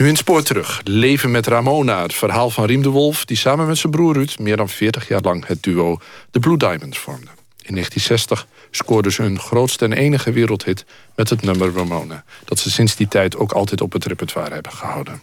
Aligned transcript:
Nu 0.00 0.08
in 0.08 0.16
spoor 0.16 0.42
terug. 0.42 0.80
Leven 0.84 1.30
met 1.30 1.46
Ramona. 1.46 2.02
Het 2.02 2.14
verhaal 2.14 2.50
van 2.50 2.64
Riem 2.64 2.82
de 2.82 2.88
Wolf... 2.88 3.24
die 3.24 3.36
samen 3.36 3.66
met 3.66 3.78
zijn 3.78 3.92
broer 3.92 4.14
Ruud 4.14 4.38
meer 4.38 4.56
dan 4.56 4.68
40 4.68 5.08
jaar 5.08 5.20
lang 5.20 5.46
het 5.46 5.62
duo 5.62 5.98
The 6.30 6.38
Blue 6.38 6.56
Diamonds 6.56 6.98
vormde. 6.98 7.30
In 7.62 7.74
1960 7.74 8.46
scoorden 8.70 9.12
ze 9.12 9.22
hun 9.22 9.38
grootste 9.38 9.84
en 9.84 9.92
enige 9.92 10.32
wereldhit 10.32 10.84
met 11.14 11.30
het 11.30 11.42
nummer 11.42 11.72
Ramona. 11.72 12.24
Dat 12.44 12.58
ze 12.58 12.70
sinds 12.70 12.96
die 12.96 13.08
tijd 13.08 13.36
ook 13.36 13.52
altijd 13.52 13.80
op 13.80 13.92
het 13.92 14.04
repertoire 14.04 14.54
hebben 14.54 14.72
gehouden. 14.72 15.22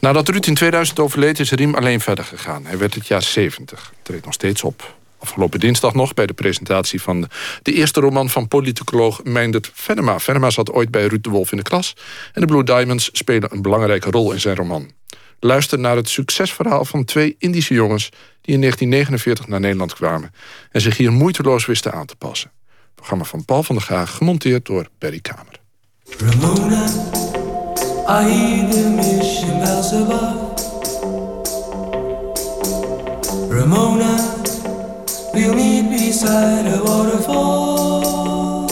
Nadat 0.00 0.28
Ruud 0.28 0.46
in 0.46 0.54
2000 0.54 0.98
overleed 0.98 1.40
is 1.40 1.50
Riem 1.50 1.74
alleen 1.74 2.00
verder 2.00 2.24
gegaan. 2.24 2.66
Hij 2.66 2.78
werd 2.78 2.94
het 2.94 3.06
jaar 3.06 3.22
70. 3.22 3.92
Treedt 4.02 4.24
nog 4.24 4.34
steeds 4.34 4.62
op. 4.62 4.95
Afgelopen 5.18 5.60
dinsdag 5.60 5.94
nog 5.94 6.14
bij 6.14 6.26
de 6.26 6.32
presentatie 6.32 7.02
van 7.02 7.28
de 7.62 7.72
eerste 7.72 8.00
roman 8.00 8.28
van 8.28 8.48
politicoloog 8.48 9.24
Meindert 9.24 9.70
Venema. 9.74 10.18
Venema 10.18 10.50
zat 10.50 10.72
ooit 10.72 10.90
bij 10.90 11.06
Ruud 11.06 11.24
de 11.24 11.30
Wolf 11.30 11.50
in 11.50 11.56
de 11.56 11.62
klas. 11.62 11.96
En 12.32 12.40
de 12.40 12.46
Blue 12.46 12.64
Diamonds 12.64 13.10
spelen 13.12 13.52
een 13.52 13.62
belangrijke 13.62 14.10
rol 14.10 14.32
in 14.32 14.40
zijn 14.40 14.56
roman. 14.56 14.90
Luister 15.40 15.78
naar 15.78 15.96
het 15.96 16.08
succesverhaal 16.08 16.84
van 16.84 17.04
twee 17.04 17.34
Indische 17.38 17.74
jongens... 17.74 18.08
die 18.40 18.54
in 18.54 18.60
1949 18.60 19.46
naar 19.46 19.60
Nederland 19.60 19.94
kwamen... 19.94 20.32
en 20.70 20.80
zich 20.80 20.96
hier 20.96 21.12
moeiteloos 21.12 21.66
wisten 21.66 21.92
aan 21.92 22.06
te 22.06 22.16
passen. 22.16 22.50
programma 22.94 23.24
van 23.24 23.44
Paul 23.44 23.62
van 23.62 23.74
der 23.74 23.84
Gaag, 23.84 24.16
gemonteerd 24.16 24.66
door 24.66 24.88
Perry 24.98 25.20
Kamer. 25.20 25.60
Ramona. 26.18 26.86
Ramona, 33.50 34.16
we'll 35.36 35.54
meet 35.54 35.90
beside 35.90 36.66
a 36.66 36.78
waterfall. 36.82 38.66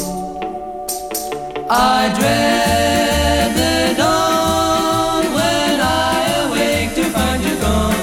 I 1.71 2.11
dread 2.19 3.51
the 3.61 3.95
dawn 3.97 5.25
when 5.39 5.81
I 5.81 6.17
awake 6.45 6.95
to 6.95 7.05
find 7.15 7.43
you 7.47 7.57
gone. 7.65 8.03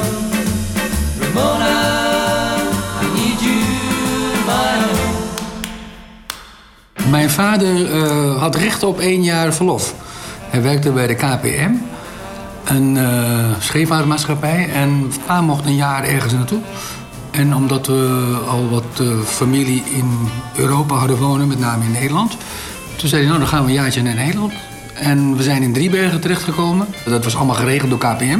Ramona, 1.21 1.75
I 3.01 3.05
need 3.17 3.39
you, 3.47 3.61
my 4.45 4.71
own. 4.89 5.15
Mijn 7.09 7.29
vader 7.29 7.75
uh, 7.95 8.39
had 8.39 8.55
recht 8.55 8.83
op 8.83 8.99
één 8.99 9.23
jaar 9.23 9.53
verlof. 9.53 9.93
Hij 10.49 10.61
werkte 10.61 10.91
bij 10.91 11.07
de 11.07 11.15
KPM, 11.15 11.71
een 12.65 12.95
uh, 12.95 13.05
scheepvaartmaatschappij. 13.59 14.69
En 14.73 15.11
pa 15.25 15.41
mocht 15.41 15.65
een 15.65 15.75
jaar 15.75 16.03
ergens 16.03 16.33
naartoe. 16.33 16.59
En 17.31 17.55
omdat 17.55 17.87
we 17.87 18.37
al 18.47 18.69
wat 18.69 18.99
uh, 19.01 19.19
familie 19.21 19.83
in 19.95 20.09
Europa 20.55 20.95
hadden 20.95 21.17
wonen, 21.17 21.47
met 21.47 21.59
name 21.59 21.85
in 21.85 21.91
Nederland. 21.91 22.37
Toen 22.95 23.09
zei 23.09 23.21
hij, 23.21 23.29
nou 23.29 23.39
dan 23.39 23.49
gaan 23.49 23.63
we 23.63 23.69
een 23.69 23.75
jaartje 23.75 24.01
naar 24.01 24.15
Nederland. 24.15 24.53
En 24.93 25.37
we 25.37 25.43
zijn 25.43 25.63
in 25.63 25.73
Driebergen 25.73 26.21
terechtgekomen. 26.21 26.87
Dat 27.05 27.23
was 27.23 27.35
allemaal 27.35 27.55
geregeld 27.55 27.89
door 27.89 27.99
KPM. 27.99 28.39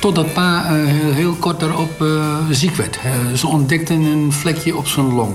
Totdat 0.00 0.32
pa 0.32 0.76
uh, 0.76 0.88
heel, 1.14 1.34
kort 1.34 1.60
daarop 1.60 2.04
ziek 2.50 2.76
werd. 2.76 2.98
ze 3.34 3.46
ontdekten 3.46 4.00
een 4.00 4.32
vlekje 4.32 4.76
op 4.76 4.86
zijn 4.86 5.14
long. 5.14 5.34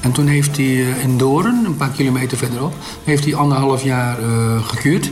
En 0.00 0.12
toen 0.12 0.26
heeft 0.26 0.56
hij 0.56 0.94
in 1.02 1.18
Doorn, 1.18 1.64
een 1.64 1.76
paar 1.76 1.90
kilometer 1.90 2.38
verderop, 2.38 2.74
heeft 3.04 3.24
hij 3.24 3.34
anderhalf 3.34 3.82
jaar 3.82 4.16
gekuurd. 4.62 5.10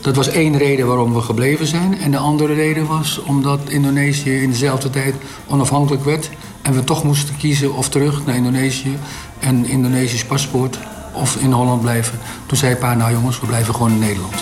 Dat 0.00 0.16
was 0.16 0.28
één 0.28 0.58
reden 0.58 0.86
waarom 0.86 1.14
we 1.14 1.20
gebleven 1.20 1.66
zijn. 1.66 1.98
En 1.98 2.10
de 2.10 2.16
andere 2.16 2.54
reden 2.54 2.86
was 2.86 3.22
omdat 3.26 3.60
Indonesië 3.68 4.42
in 4.42 4.50
dezelfde 4.50 4.90
tijd 4.90 5.14
onafhankelijk 5.46 6.04
werd. 6.04 6.30
En 6.62 6.74
we 6.74 6.84
toch 6.84 7.04
moesten 7.04 7.36
kiezen 7.36 7.74
of 7.74 7.88
terug 7.88 8.26
naar 8.26 8.34
Indonesië 8.34 8.98
en 9.38 9.66
Indonesisch 9.66 10.24
paspoort 10.24 10.78
of 11.12 11.36
in 11.36 11.52
Holland 11.52 11.80
blijven. 11.80 12.18
Toen 12.46 12.58
zei 12.58 12.76
pa, 12.76 12.94
nou 12.94 13.12
jongens, 13.12 13.40
we 13.40 13.46
blijven 13.46 13.74
gewoon 13.74 13.90
in 13.90 13.98
Nederland. 13.98 14.34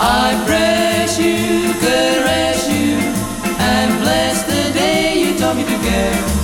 I 0.00 0.34
press 0.44 1.16
you, 1.16 1.74
caress 1.80 2.66
you, 2.66 2.94
and 3.58 3.98
bless 4.00 4.44
the 4.44 4.70
day 4.72 5.18
you 5.20 5.34
taught 5.34 5.56
me 5.56 5.64
to 5.64 5.88
care. 5.88 6.37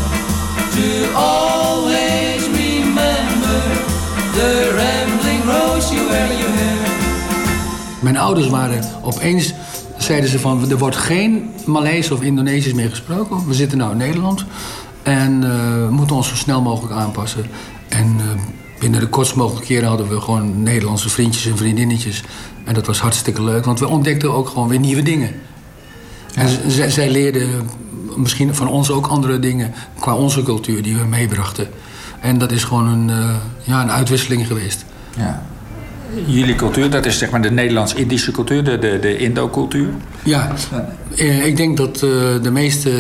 Mijn 8.04 8.19
ouders 8.19 8.48
waren 8.48 8.84
opeens, 9.03 9.54
zeiden 9.98 10.31
ze 10.31 10.38
van... 10.38 10.70
er 10.70 10.78
wordt 10.78 10.97
geen 10.97 11.50
Maleis 11.66 12.10
of 12.10 12.22
Indonesisch 12.22 12.72
meer 12.72 12.91
gesproken. 12.91 13.47
We 13.47 13.54
zitten 13.54 13.78
nou 13.78 13.91
in 13.91 13.97
Nederland. 13.97 14.44
En 15.03 15.41
we 15.41 15.88
moeten 15.91 16.16
ons 16.16 16.28
zo 16.28 16.34
snel 16.34 16.62
mogelijk 16.62 16.94
aanpassen. 16.94 17.47
En 17.88 18.16
uh, 18.16 18.22
binnen 18.78 19.00
de 19.00 19.06
kortst 19.06 19.34
mogelijke 19.34 19.66
keren 19.66 19.88
hadden 19.88 20.09
we 20.09 20.20
gewoon 20.20 20.62
Nederlandse 20.62 21.09
vriendjes 21.09 21.47
en 21.47 21.56
vriendinnetjes. 21.56 22.22
En 22.64 22.75
dat 22.75 22.87
was 22.87 23.00
hartstikke 23.00 23.43
leuk, 23.43 23.64
want 23.64 23.78
we 23.78 23.88
ontdekten 23.88 24.34
ook 24.34 24.48
gewoon 24.48 24.69
weer 24.69 24.78
nieuwe 24.78 25.03
dingen. 25.03 25.31
En 26.34 26.70
zij 26.91 27.10
leerden 27.10 27.70
misschien 28.16 28.54
van 28.54 28.69
ons 28.69 28.91
ook 28.91 29.06
andere 29.06 29.38
dingen 29.38 29.75
qua 29.98 30.14
onze 30.14 30.43
cultuur 30.43 30.82
die 30.82 30.97
we 30.97 31.04
meebrachten. 31.04 31.69
En 32.20 32.38
dat 32.38 32.53
is 32.53 32.64
gewoon 32.64 32.87
een, 32.87 33.09
uh, 33.09 33.34
ja, 33.62 33.82
een 33.82 33.91
uitwisseling 33.91 34.47
geweest. 34.47 34.84
Ja. 35.16 35.43
Jullie 36.26 36.54
cultuur, 36.54 36.91
dat 36.91 37.06
is 37.06 37.19
zeg 37.19 37.31
maar 37.31 37.42
de 37.42 37.50
Nederlands-Indische 37.50 38.31
cultuur, 38.31 38.65
de, 38.65 38.78
de, 38.78 38.98
de 38.98 39.16
Indo-cultuur? 39.16 39.88
Ja, 40.22 40.53
uh, 41.16 41.47
ik 41.47 41.56
denk 41.56 41.76
dat 41.76 41.94
uh, 41.94 42.10
de 42.42 42.50
meeste 42.53 42.91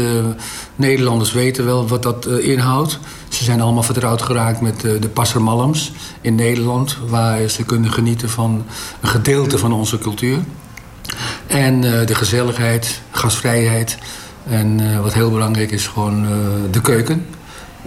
Nederlanders 0.76 1.32
weten 1.32 1.64
wel 1.64 1.88
wat 1.88 2.02
dat 2.02 2.26
inhoudt. 2.26 2.98
Ze 3.28 3.44
zijn 3.44 3.60
allemaal 3.60 3.82
vertrouwd 3.82 4.22
geraakt 4.22 4.60
met 4.60 4.80
de 4.80 5.08
Passermalms 5.12 5.92
in 6.20 6.34
Nederland... 6.34 6.98
waar 7.06 7.48
ze 7.48 7.64
kunnen 7.64 7.92
genieten 7.92 8.30
van 8.30 8.64
een 9.00 9.08
gedeelte 9.08 9.58
van 9.58 9.72
onze 9.72 9.98
cultuur. 9.98 10.38
En 11.46 11.80
de 11.80 12.14
gezelligheid, 12.14 13.00
gasvrijheid... 13.10 13.98
en 14.48 15.02
wat 15.02 15.14
heel 15.14 15.30
belangrijk 15.30 15.70
is, 15.70 15.86
gewoon 15.86 16.26
de 16.70 16.80
keuken... 16.80 17.26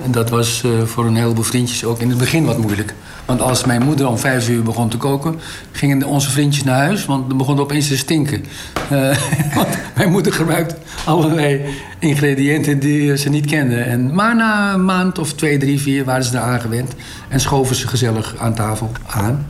En 0.04 0.12
dat 0.12 0.30
was 0.30 0.64
voor 0.86 1.06
een 1.06 1.16
heleboel 1.16 1.44
vriendjes 1.44 1.84
ook 1.84 2.00
in 2.00 2.10
het 2.10 2.18
begin 2.18 2.46
wat 2.46 2.58
moeilijk. 2.58 2.94
Want 3.28 3.42
als 3.42 3.66
mijn 3.66 3.84
moeder 3.84 4.08
om 4.08 4.18
vijf 4.18 4.50
uur 4.50 4.64
begon 4.64 4.90
te 4.90 4.98
koken... 4.98 5.40
gingen 5.72 6.04
onze 6.04 6.30
vriendjes 6.30 6.64
naar 6.64 6.78
huis, 6.78 7.06
want 7.06 7.28
dan 7.28 7.38
begon 7.38 7.54
het 7.54 7.64
opeens 7.64 7.88
te 7.88 7.98
stinken. 7.98 8.46
Uh, 8.92 9.18
want 9.56 9.68
mijn 9.96 10.12
moeder 10.12 10.34
gebruikt 10.34 10.76
allerlei 11.06 11.62
ingrediënten 12.00 12.80
die 12.80 13.18
ze 13.18 13.30
niet 13.30 13.46
kenden. 13.46 13.86
En, 13.86 14.14
maar 14.14 14.36
na 14.36 14.74
een 14.74 14.86
maand 14.86 15.20
of 15.20 15.34
twee, 15.34 15.58
drie, 15.58 15.82
vier 15.82 16.06
waren 16.06 16.24
ze 16.24 16.38
eraan 16.38 16.62
gewend... 16.62 16.96
en 17.30 17.40
schoven 17.40 17.76
ze 17.76 17.88
gezellig 17.88 18.36
aan 18.40 18.54
tafel 18.54 18.92
aan. 19.08 19.46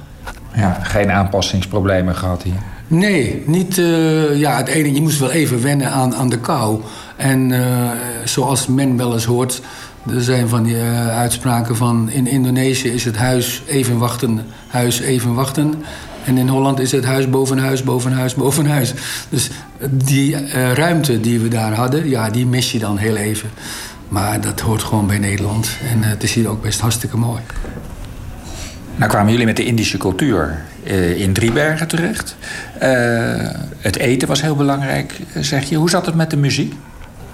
Ja, 0.54 0.80
geen 0.84 1.12
aanpassingsproblemen 1.12 2.16
gehad 2.16 2.44
hier? 2.44 2.62
Nee, 2.88 3.44
niet... 3.46 3.78
Uh, 3.78 4.40
ja, 4.40 4.58
het 4.58 4.68
ene, 4.68 4.94
je 4.94 5.02
moest 5.02 5.20
wel 5.20 5.32
even 5.32 5.62
wennen 5.62 5.92
aan, 5.92 6.16
aan 6.16 6.30
de 6.30 6.40
kou. 6.40 6.82
En 7.16 7.54
zoals 8.24 8.68
men 8.68 8.98
wel 8.98 9.14
eens 9.14 9.26
hoort 9.26 9.62
er 10.14 10.22
zijn 10.22 10.48
van 10.48 10.64
die 10.64 10.76
uh, 10.76 11.18
uitspraken 11.18 11.76
van... 11.76 12.10
in 12.10 12.28
Indonesië 12.28 12.90
is 12.90 13.06
het 13.06 13.16
huis 13.16 13.64
even 13.68 13.98
wachten, 13.98 14.42
huis 14.68 15.00
even 15.00 15.34
wachten. 15.34 15.74
En 16.26 16.38
in 16.38 16.48
Holland 16.48 16.80
is 16.80 16.92
het 16.92 17.06
huis 17.06 17.30
boven 17.30 17.58
huis, 17.58 17.84
boven 17.84 18.12
huis, 18.12 18.36
boven 18.36 18.66
huis. 18.66 18.94
Dus 19.30 19.50
die 19.90 20.32
uh, 20.32 20.72
ruimte 20.74 21.20
die 21.20 21.40
we 21.40 21.48
daar 21.48 21.74
hadden, 21.74 22.10
ja, 22.10 22.30
die 22.30 22.46
mis 22.46 22.72
je 22.72 22.80
dan 22.80 22.98
heel 22.98 23.16
even. 23.16 23.50
Maar 24.08 24.42
dat 24.42 24.60
hoort 24.60 24.84
gewoon 24.84 25.08
bij 25.08 25.20
Nederland. 25.20 25.70
En 25.92 26.00
uh, 26.00 26.06
het 26.08 26.24
is 26.24 26.34
hier 26.34 26.48
ook 26.48 26.62
best 26.62 26.80
hartstikke 26.80 27.18
mooi. 27.18 27.42
Nou 28.96 29.12
kwamen 29.12 29.32
jullie 29.32 29.46
met 29.46 29.56
de 29.56 29.66
Indische 29.66 29.98
cultuur 29.98 30.62
in 31.16 31.34
Driebergen 31.34 31.88
terecht. 31.88 32.36
het 33.80 33.96
eten 33.96 34.28
was 34.28 34.42
heel 34.42 34.56
belangrijk, 34.56 35.20
zeg 35.40 35.70
je. 35.70 35.76
Hoe 35.76 35.90
zat 35.90 36.06
het 36.06 36.16
met 36.16 36.30
de 36.30 36.38
muziek? 36.38 36.74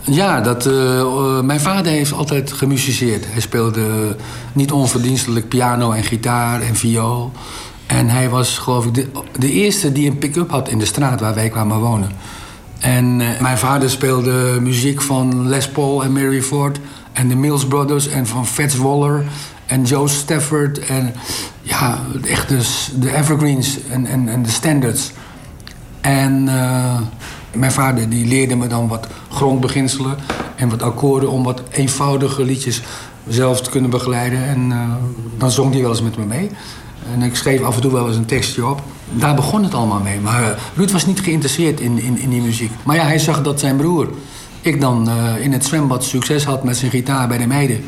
Ja, 0.06 0.42
dat, 0.42 0.66
uh, 0.66 1.42
mijn 1.42 1.60
vader 1.60 1.92
heeft 1.92 2.14
altijd 2.14 2.52
gemusiceerd. 2.52 3.26
Hij 3.28 3.42
speelde 3.42 4.16
niet 4.54 4.72
onverdienstelijk 4.72 5.48
piano 5.48 5.92
en 5.92 6.04
gitaar 6.04 6.62
en 6.62 6.76
viool. 6.76 7.32
En 7.86 8.10
hij 8.10 8.30
was 8.30 8.58
geloof 8.58 8.86
ik 8.86 9.08
de, 9.40 9.52
eerste 9.52 9.92
die 9.92 10.10
een 10.10 10.18
pick-up 10.18 10.50
had 10.50 10.70
in 10.70 10.80
de 10.80 10.86
straat 10.86 11.20
waar 11.20 11.34
wij 11.34 11.50
kwamen 11.50 11.80
wonen. 11.80 12.12
En 12.80 13.20
uh, 13.20 13.40
mijn 13.40 13.58
vader 13.58 13.90
speelde 13.90 14.58
muziek 14.62 15.02
van 15.02 15.48
Les 15.48 15.70
Paul 15.70 16.04
en 16.04 16.12
Mary 16.12 16.42
Ford... 16.42 16.80
en 17.14 17.28
de 17.28 17.36
Mills 17.36 17.68
Brothers 17.68 18.08
en 18.08 18.28
van 18.28 18.48
Fats 18.48 18.76
Waller 18.76 19.26
en 19.66 19.84
Joe 19.84 20.08
Stafford... 20.08 20.80
en 20.80 21.14
ja, 21.62 22.00
echt 22.28 22.50
dus 22.50 22.92
de 22.96 23.16
evergreens 23.16 23.78
en, 23.90 24.06
en, 24.06 24.30
en 24.30 24.44
de 24.44 24.50
standards. 24.50 25.12
En... 26.02 26.46
Uh, 26.48 27.00
mijn 27.56 27.72
vader 27.72 28.10
die 28.10 28.28
leerde 28.28 28.56
me 28.56 28.68
dan 28.68 28.88
wat 28.88 29.08
grondbeginselen 29.30 30.18
en 30.56 30.70
wat 30.70 30.82
akkoorden 30.82 31.30
om 31.30 31.44
wat 31.44 31.62
eenvoudige 31.72 32.44
liedjes 32.44 32.82
zelf 33.28 33.62
te 33.62 33.70
kunnen 33.70 33.90
begeleiden. 33.90 34.46
En 34.48 34.70
uh, 34.70 34.80
dan 35.38 35.52
zong 35.52 35.74
hij 35.74 35.82
wel 35.82 35.90
eens 35.90 36.02
met 36.02 36.18
me 36.18 36.26
mee. 36.26 36.50
En 37.14 37.22
ik 37.22 37.36
schreef 37.36 37.62
af 37.62 37.76
en 37.76 37.82
toe 37.82 37.92
wel 37.92 38.08
eens 38.08 38.16
een 38.16 38.26
tekstje 38.26 38.66
op. 38.66 38.82
Daar 39.12 39.36
begon 39.36 39.64
het 39.64 39.74
allemaal 39.74 40.00
mee. 40.00 40.20
Maar 40.20 40.42
uh, 40.42 40.48
Ruud 40.76 40.92
was 40.92 41.06
niet 41.06 41.20
geïnteresseerd 41.20 41.80
in, 41.80 42.00
in, 42.00 42.20
in 42.20 42.30
die 42.30 42.42
muziek. 42.42 42.72
Maar 42.84 42.96
ja, 42.96 43.04
hij 43.04 43.20
zag 43.20 43.42
dat 43.42 43.60
zijn 43.60 43.76
broer, 43.76 44.10
ik 44.62 44.82
dan 44.82 45.10
uh, 45.10 45.46
in 45.46 45.54
het 45.54 45.66
zwembad 45.66 46.04
succes 46.04 46.44
had 46.44 46.64
met 46.64 46.78
zijn 46.78 46.92
gitaar 46.92 47.28
bij 47.28 47.38
de 47.38 47.48
meiden. 47.48 47.86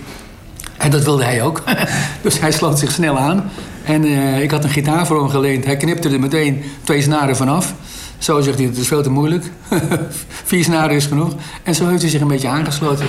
En 0.78 0.92
dat 0.92 1.04
wilde 1.04 1.24
hij 1.24 1.44
ook. 1.44 1.64
dus 2.24 2.40
hij 2.40 2.52
sloot 2.52 2.80
zich 2.80 2.92
snel 2.92 3.18
aan. 3.18 3.52
En 3.84 4.04
ik 4.42 4.52
had 4.52 4.64
een 4.64 4.70
gitaar 4.70 5.08
voor 5.08 5.20
hem 5.20 5.30
geleend. 5.30 5.66
Hij 5.66 5.78
knipte 5.78 6.10
er 6.10 6.20
meteen 6.20 6.64
twee 6.84 7.02
snaren 7.02 7.36
vanaf. 7.36 7.74
Zo 8.18 8.42
zegt 8.42 8.58
hij, 8.58 8.68
het 8.68 8.78
is 8.78 8.88
veel 8.88 9.04
te 9.04 9.10
moeilijk. 9.10 9.46
Vier 10.44 10.64
snaren 10.64 10.96
is 10.96 11.06
genoeg. 11.06 11.34
En 11.64 11.76
zo 11.76 11.88
heeft 11.88 12.02
hij 12.02 12.10
zich 12.10 12.22
een 12.22 12.28
beetje 12.28 12.48
aangesloten. 12.48 13.06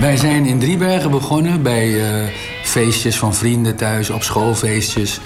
Wij 0.00 0.16
zijn 0.16 0.46
in 0.46 0.58
Driebergen 0.58 1.10
begonnen 1.10 1.62
bij 1.62 1.88
uh, 1.88 2.28
feestjes 2.62 3.18
van 3.18 3.34
vrienden 3.34 3.76
thuis, 3.76 4.10
op 4.10 4.22
schoolfeestjes. 4.22 5.20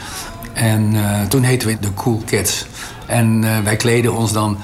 En 0.59 0.95
uh, 0.95 1.23
toen 1.23 1.43
heten 1.43 1.69
we 1.69 1.79
de 1.81 1.95
Cool 1.95 2.23
Cats. 2.27 2.67
En 3.07 3.43
uh, 3.43 3.59
wij 3.59 3.77
kleden 3.77 4.15
ons 4.15 4.33
dan 4.33 4.59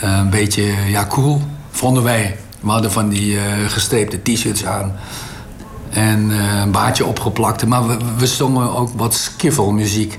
een 0.00 0.30
beetje 0.30 0.72
ja, 0.88 1.06
cool, 1.06 1.40
vonden 1.70 2.02
wij. 2.02 2.36
We 2.60 2.70
hadden 2.70 2.92
van 2.92 3.08
die 3.08 3.38
gestreepte 3.68 4.22
t-shirts 4.22 4.64
aan. 4.64 4.92
En 5.90 6.30
een 6.30 6.70
baardje 6.70 7.04
opgeplakt. 7.06 7.66
Maar 7.66 7.86
we, 7.86 7.96
we 8.18 8.26
zongen 8.26 8.76
ook 8.76 8.90
wat 8.96 9.14
skiffelmuziek. 9.14 10.18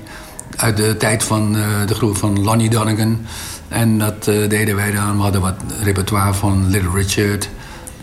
Uit 0.56 0.76
de 0.76 0.96
tijd 0.96 1.22
van 1.22 1.52
de 1.86 1.94
groep 1.94 2.16
van 2.16 2.42
Lonnie 2.42 2.70
Donegan. 2.70 3.26
En 3.68 3.98
dat 3.98 4.24
deden 4.24 4.76
wij 4.76 4.90
dan. 4.90 5.16
We 5.16 5.22
hadden 5.22 5.40
wat 5.40 5.54
repertoire 5.82 6.34
van 6.34 6.66
Little 6.70 6.90
Richard 6.94 7.48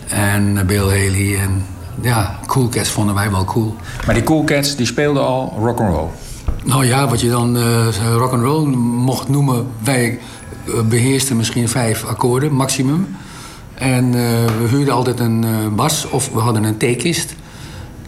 en 0.07 0.65
Bill 0.67 0.83
Haley. 0.83 1.39
En 1.39 1.65
ja, 2.01 2.39
Cool 2.45 2.69
Cats 2.69 2.89
vonden 2.89 3.15
wij 3.15 3.31
wel 3.31 3.45
cool. 3.45 3.75
Maar 4.05 4.15
die 4.15 4.23
Cool 4.23 4.43
Cats 4.43 4.75
die 4.75 4.85
speelden 4.85 5.25
al 5.25 5.57
rock 5.59 5.79
and 5.79 5.95
roll. 5.95 6.09
Nou 6.63 6.85
ja, 6.85 7.07
wat 7.07 7.21
je 7.21 7.29
dan 7.29 7.57
uh, 7.57 7.87
rock 8.15 8.31
and 8.31 8.43
roll 8.43 8.67
mocht 8.77 9.29
noemen, 9.29 9.67
wij 9.83 10.19
uh, 10.65 10.81
beheersten 10.81 11.37
misschien 11.37 11.69
vijf 11.69 12.05
akkoorden 12.05 12.53
maximum. 12.53 13.07
En 13.73 14.05
uh, 14.05 14.11
we 14.61 14.67
huurden 14.69 14.93
altijd 14.93 15.19
een 15.19 15.45
bas 15.75 16.09
of 16.09 16.29
we 16.33 16.39
hadden 16.39 16.63
een 16.63 16.77
theekist. 16.77 17.35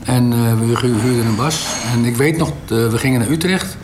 En 0.04 0.30
we 0.60 0.78
huurden 0.82 1.26
een 1.26 1.36
bas. 1.36 1.66
En 1.94 2.06
ik 2.06 2.16
weet 2.16 2.38
nog, 2.38 2.52
we 2.68 2.98
gingen 2.98 3.20
naar 3.20 3.30
Utrecht 3.30 3.78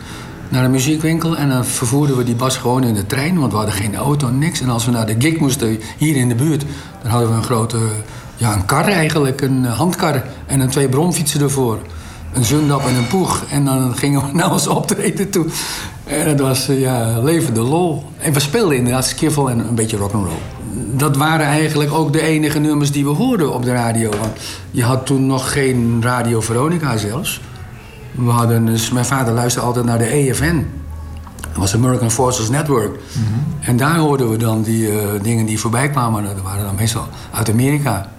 naar 0.50 0.64
een 0.64 0.72
muziekwinkel 0.72 1.38
en 1.38 1.50
dan 1.50 1.66
vervoerden 1.66 2.18
we 2.18 2.24
die 2.24 2.36
bas 2.36 2.58
gewoon 2.58 2.84
in 2.84 2.94
de 2.94 3.06
trein, 3.06 3.40
want 3.40 3.52
we 3.52 3.58
hadden 3.58 3.76
geen 3.76 3.96
auto, 3.96 4.30
niks. 4.30 4.62
En 4.62 4.70
als 4.70 4.86
we 4.86 4.92
naar 4.92 5.06
de 5.06 5.16
gig 5.20 5.38
moesten 5.38 5.80
hier 5.98 6.16
in 6.16 6.28
de 6.28 6.36
buurt, 6.36 6.66
dan 7.02 7.12
hadden 7.12 7.30
we 7.30 7.36
een 7.36 7.44
grote, 7.44 7.78
ja, 8.36 8.54
een 8.54 8.66
kar 8.66 8.88
eigenlijk, 8.88 9.42
een 9.42 9.66
handkar 9.66 10.24
en 10.46 10.60
een 10.60 10.70
twee 10.70 10.90
bromfietsen 10.90 11.42
ervoor. 11.42 11.80
Een 12.38 12.46
zundap 12.46 12.86
en 12.86 12.96
een 12.96 13.08
poeg. 13.08 13.46
En 13.50 13.66
dan 13.66 13.98
gingen 13.98 14.22
we 14.22 14.34
naar 14.38 14.52
ons 14.52 14.68
optreden 14.68 15.30
toe. 15.30 15.46
En 16.04 16.28
het 16.28 16.40
was, 16.40 16.66
ja, 16.66 17.20
levende 17.20 17.62
lol. 17.62 18.04
En 18.18 18.34
we 18.34 18.40
speelden 18.40 18.78
inderdaad 18.78 19.06
skiffle 19.06 19.50
en 19.52 19.60
een 19.60 19.76
beetje 19.76 19.98
rock'n'roll. 19.98 20.40
Dat 20.94 21.18
waren 21.18 21.46
eigenlijk 21.46 21.92
ook 21.94 22.14
de 22.14 22.22
enige 22.22 22.60
nummers 22.60 22.92
die 22.92 23.04
we 23.04 23.10
hoorden 23.10 23.54
op 23.54 23.64
de 23.64 23.72
radio. 23.72 24.10
Want 24.10 24.32
je 24.72 24.84
had 24.84 25.06
toen 25.06 25.26
nog 25.26 25.52
geen 25.52 25.98
Radio 26.02 26.42
Veronica 26.42 26.98
zelfs. 26.98 27.42
We 28.12 28.30
hadden 28.30 28.66
dus, 28.66 28.92
mijn 28.92 29.06
vader 29.06 29.34
luisterde 29.34 29.68
altijd 29.68 29.86
naar 29.86 29.98
de 29.98 30.06
EFN. 30.06 30.66
Dat 31.42 31.58
was 31.58 31.76
American 31.76 32.12
Forces 32.12 32.50
Network. 32.50 32.92
Mm 32.92 33.24
-hmm. 33.24 33.44
En 33.62 33.78
daar 33.78 33.98
hoorden 33.98 34.30
we 34.30 34.38
dan 34.38 34.62
die 34.62 34.92
uh, 34.92 34.98
dingen 35.22 35.46
die 35.46 35.60
voorbij 35.60 35.90
kwamen. 35.90 36.24
Dat 36.24 36.42
waren 36.44 36.64
dan 36.64 36.76
meestal 36.76 37.08
uit 37.32 37.52
Amerika. 37.52 38.10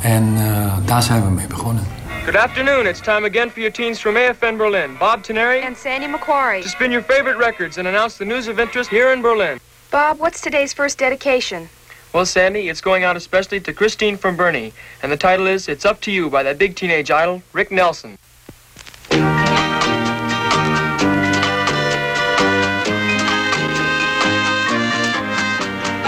En 0.00 0.24
uh, 0.36 0.72
daar 0.84 1.02
zijn 1.02 1.24
we 1.24 1.30
mee 1.30 1.46
begonnen. 1.46 1.99
Good 2.26 2.36
afternoon. 2.36 2.86
It's 2.86 3.00
time 3.00 3.24
again 3.24 3.48
for 3.50 3.60
your 3.60 3.70
teens 3.70 3.98
from 3.98 4.14
AFN 4.14 4.58
Berlin. 4.58 4.94
Bob 5.00 5.24
Teneri 5.24 5.62
and 5.62 5.76
Sandy 5.76 6.06
McQuarrie 6.06 6.62
to 6.62 6.68
spin 6.68 6.92
your 6.92 7.02
favorite 7.02 7.38
records 7.38 7.78
and 7.78 7.88
announce 7.88 8.18
the 8.18 8.26
news 8.26 8.46
of 8.46 8.60
interest 8.60 8.90
here 8.90 9.10
in 9.12 9.22
Berlin. 9.22 9.58
Bob, 9.90 10.20
what's 10.20 10.40
today's 10.40 10.72
first 10.72 10.98
dedication? 10.98 11.68
Well, 12.12 12.26
Sandy, 12.26 12.68
it's 12.68 12.82
going 12.82 13.04
out 13.04 13.16
especially 13.16 13.58
to 13.60 13.72
Christine 13.72 14.16
from 14.16 14.36
Bernie, 14.36 14.72
and 15.02 15.10
the 15.10 15.16
title 15.16 15.46
is 15.46 15.66
"It's 15.66 15.84
Up 15.84 16.00
to 16.02 16.12
You" 16.12 16.28
by 16.28 16.42
that 16.42 16.58
big 16.58 16.76
teenage 16.76 17.10
idol, 17.10 17.42
Rick 17.52 17.72
Nelson. 17.72 18.18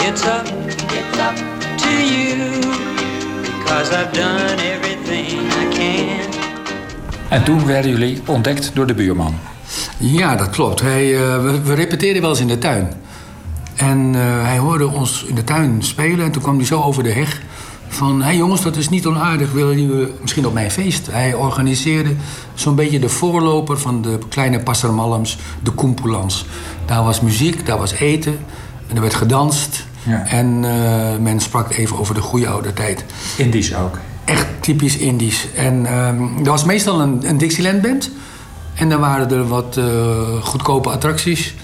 It's 0.05 0.25
up, 0.27 0.47
it's 0.47 1.19
up 1.19 1.37
to 1.81 1.91
you, 2.05 2.61
because 3.59 3.93
I've 3.93 4.13
done 4.13 4.61
everything 4.61 4.61
I 4.61 4.77
can. 4.77 4.82
En 7.33 7.45
toen 7.45 7.67
werden 7.67 7.91
jullie 7.91 8.23
ontdekt 8.27 8.71
door 8.75 8.87
de 8.87 8.95
buurman. 8.95 9.35
Ja, 9.99 10.37
dat 10.37 10.51
klopt. 10.51 10.81
Hij, 10.81 11.07
uh, 11.07 11.43
we, 11.43 11.61
we 11.61 11.75
repeteerden 11.75 12.23
wel 12.23 12.31
eens 12.31 12.41
in 12.41 12.47
de 12.47 12.59
tuin. 12.59 12.93
En 13.75 14.15
uh, 14.15 14.21
hij 14.43 14.59
hoorde 14.59 14.89
ons 14.89 15.25
in 15.29 15.35
de 15.35 15.45
tuin 15.45 15.83
spelen 15.83 16.25
en 16.25 16.33
toen 16.33 16.43
kwam 16.43 16.57
hij 16.57 16.67
zo 16.67 16.81
over 16.81 17.03
de 17.03 17.13
heg 17.13 17.41
van... 17.89 18.19
hé 18.19 18.25
hey 18.25 18.37
jongens, 18.37 18.63
dat 18.63 18.77
is 18.77 18.89
niet 18.89 19.07
onaardig, 19.07 19.53
willen 19.53 19.81
jullie 19.81 20.13
misschien 20.21 20.47
op 20.47 20.53
mijn 20.53 20.71
feest? 20.71 21.09
Hij 21.11 21.35
organiseerde 21.35 22.15
zo'n 22.55 22.75
beetje 22.75 22.99
de 22.99 23.09
voorloper 23.09 23.79
van 23.79 24.03
de 24.03 24.19
kleine 24.29 24.61
passermalms, 24.61 25.39
de 25.63 25.71
Koempulans. 25.71 26.47
Daar 26.85 27.05
was 27.05 27.21
muziek, 27.21 27.67
daar 27.67 27.79
was 27.79 27.93
eten 27.93 28.39
en 28.89 28.95
er 28.95 29.03
werd 29.03 29.15
gedanst... 29.15 29.87
Ja. 30.03 30.27
En 30.27 30.47
uh, 30.47 31.17
men 31.21 31.41
sprak 31.41 31.73
even 31.73 31.99
over 31.99 32.15
de 32.15 32.21
goede 32.21 32.49
oude 32.49 32.73
tijd. 32.73 33.05
Indisch 33.37 33.75
ook? 33.75 33.99
Echt 34.25 34.47
typisch 34.61 34.97
Indisch. 34.97 35.53
En 35.55 35.99
um, 35.99 36.39
er 36.39 36.51
was 36.51 36.65
meestal 36.65 37.01
een, 37.01 37.39
Dixieland 37.39 37.83
band. 37.83 38.11
En 38.75 38.89
dan 38.89 39.01
waren 39.01 39.31
er 39.31 39.49
wat 39.49 39.77
uh, 39.79 39.85
goedkope 40.43 40.91
attracties. 40.91 41.55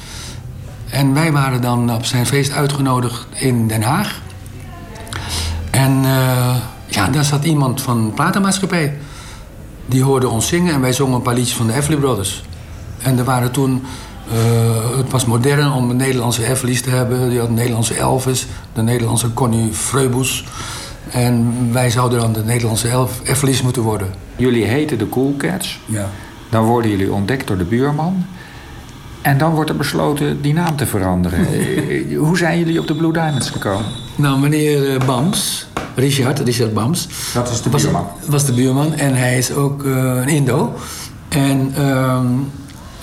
En 0.91 1.15
wij 1.15 1.33
waren 1.33 1.61
dan 1.61 1.95
op 1.95 2.05
zijn 2.05 2.27
feest 2.27 2.53
uitgenodigd 2.53 3.27
in 3.35 3.69
Den 3.69 3.83
Haag. 3.83 4.21
En 5.71 5.93
uh, 6.05 6.57
ja, 6.87 7.09
daar 7.09 7.25
zat 7.25 7.45
iemand 7.45 7.83
van 7.83 8.07
de 8.07 8.13
platenmaatschappij. 8.13 8.97
Die 9.87 10.03
hoorde 10.03 10.29
ons 10.29 10.49
zingen 10.49 10.75
en 10.75 10.81
wij 10.81 10.93
zongen 10.93 11.15
een 11.15 11.23
paar 11.23 11.35
liedjes 11.35 11.57
van 11.57 11.67
de 11.67 11.75
Everly 11.75 11.97
Brothers. 11.97 12.43
En 13.03 13.19
er 13.19 13.25
waren 13.25 13.51
toen 13.51 13.85
uh, 14.33 14.97
het 14.97 15.11
was 15.11 15.25
modern 15.25 15.73
om 15.73 15.91
een 15.91 15.97
Nederlandse 15.97 16.47
Everly's 16.47 16.83
te 16.83 16.91
hebben. 16.91 17.31
Je 17.31 17.39
had 17.39 17.51
Nederlandse 17.51 17.95
Elvis, 17.95 18.47
de 18.73 18.83
Nederlandse 18.83 19.35
Connie 19.35 19.73
Freubus. 19.73 20.45
En 21.13 21.55
wij 21.73 21.91
zouden 21.91 22.21
dan 22.21 22.33
de 22.33 22.45
Nederlandse 22.45 23.07
Everly's 23.25 23.63
moeten 23.63 23.83
worden. 23.83 24.09
Jullie 24.37 24.65
heten 24.65 24.99
de 24.99 25.09
Cool 25.09 25.35
Cats. 25.37 25.81
Ja. 25.85 26.09
Dan 26.49 26.65
worden 26.65 26.91
jullie 26.91 27.13
ontdekt 27.13 27.47
door 27.47 27.59
de 27.59 27.65
buurman. 27.65 28.27
En 29.23 29.39
dan 29.39 29.55
wordt 29.55 29.71
er 29.71 29.77
besloten 29.77 30.43
die 30.43 30.53
naam 30.53 30.77
te 30.77 30.87
veranderen. 30.87 31.47
Hoe 32.27 32.39
zijn 32.39 32.59
jullie 32.59 32.81
op 32.81 32.87
de 32.87 32.95
Blue 32.95 33.13
Diamonds 33.13 33.51
gekomen? 33.51 33.87
Nou, 34.17 34.39
meneer 34.39 35.05
Bams, 35.07 35.69
Richard, 35.95 36.39
Richard 36.39 36.75
Bams. 36.75 37.09
Dat 37.35 37.51
is 37.51 37.63
de 37.63 37.69
buurman. 37.69 38.07
Was, 38.21 38.29
was 38.29 38.45
de 38.45 38.53
buurman 38.53 38.95
en 38.95 39.15
hij 39.15 39.39
is 39.39 39.53
ook 39.53 39.83
uh, 39.83 39.97
een 39.97 40.29
Indo. 40.29 40.75
En... 41.29 41.75
Uh, 41.79 42.21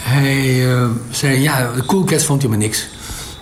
hij 0.06 0.66
uh, 0.66 0.86
zei, 1.10 1.42
ja, 1.42 1.72
de 1.76 1.86
Cool 1.86 2.04
Cats 2.04 2.26
vond 2.26 2.42
hij 2.42 2.50
maar 2.50 2.60
niks. 2.60 2.88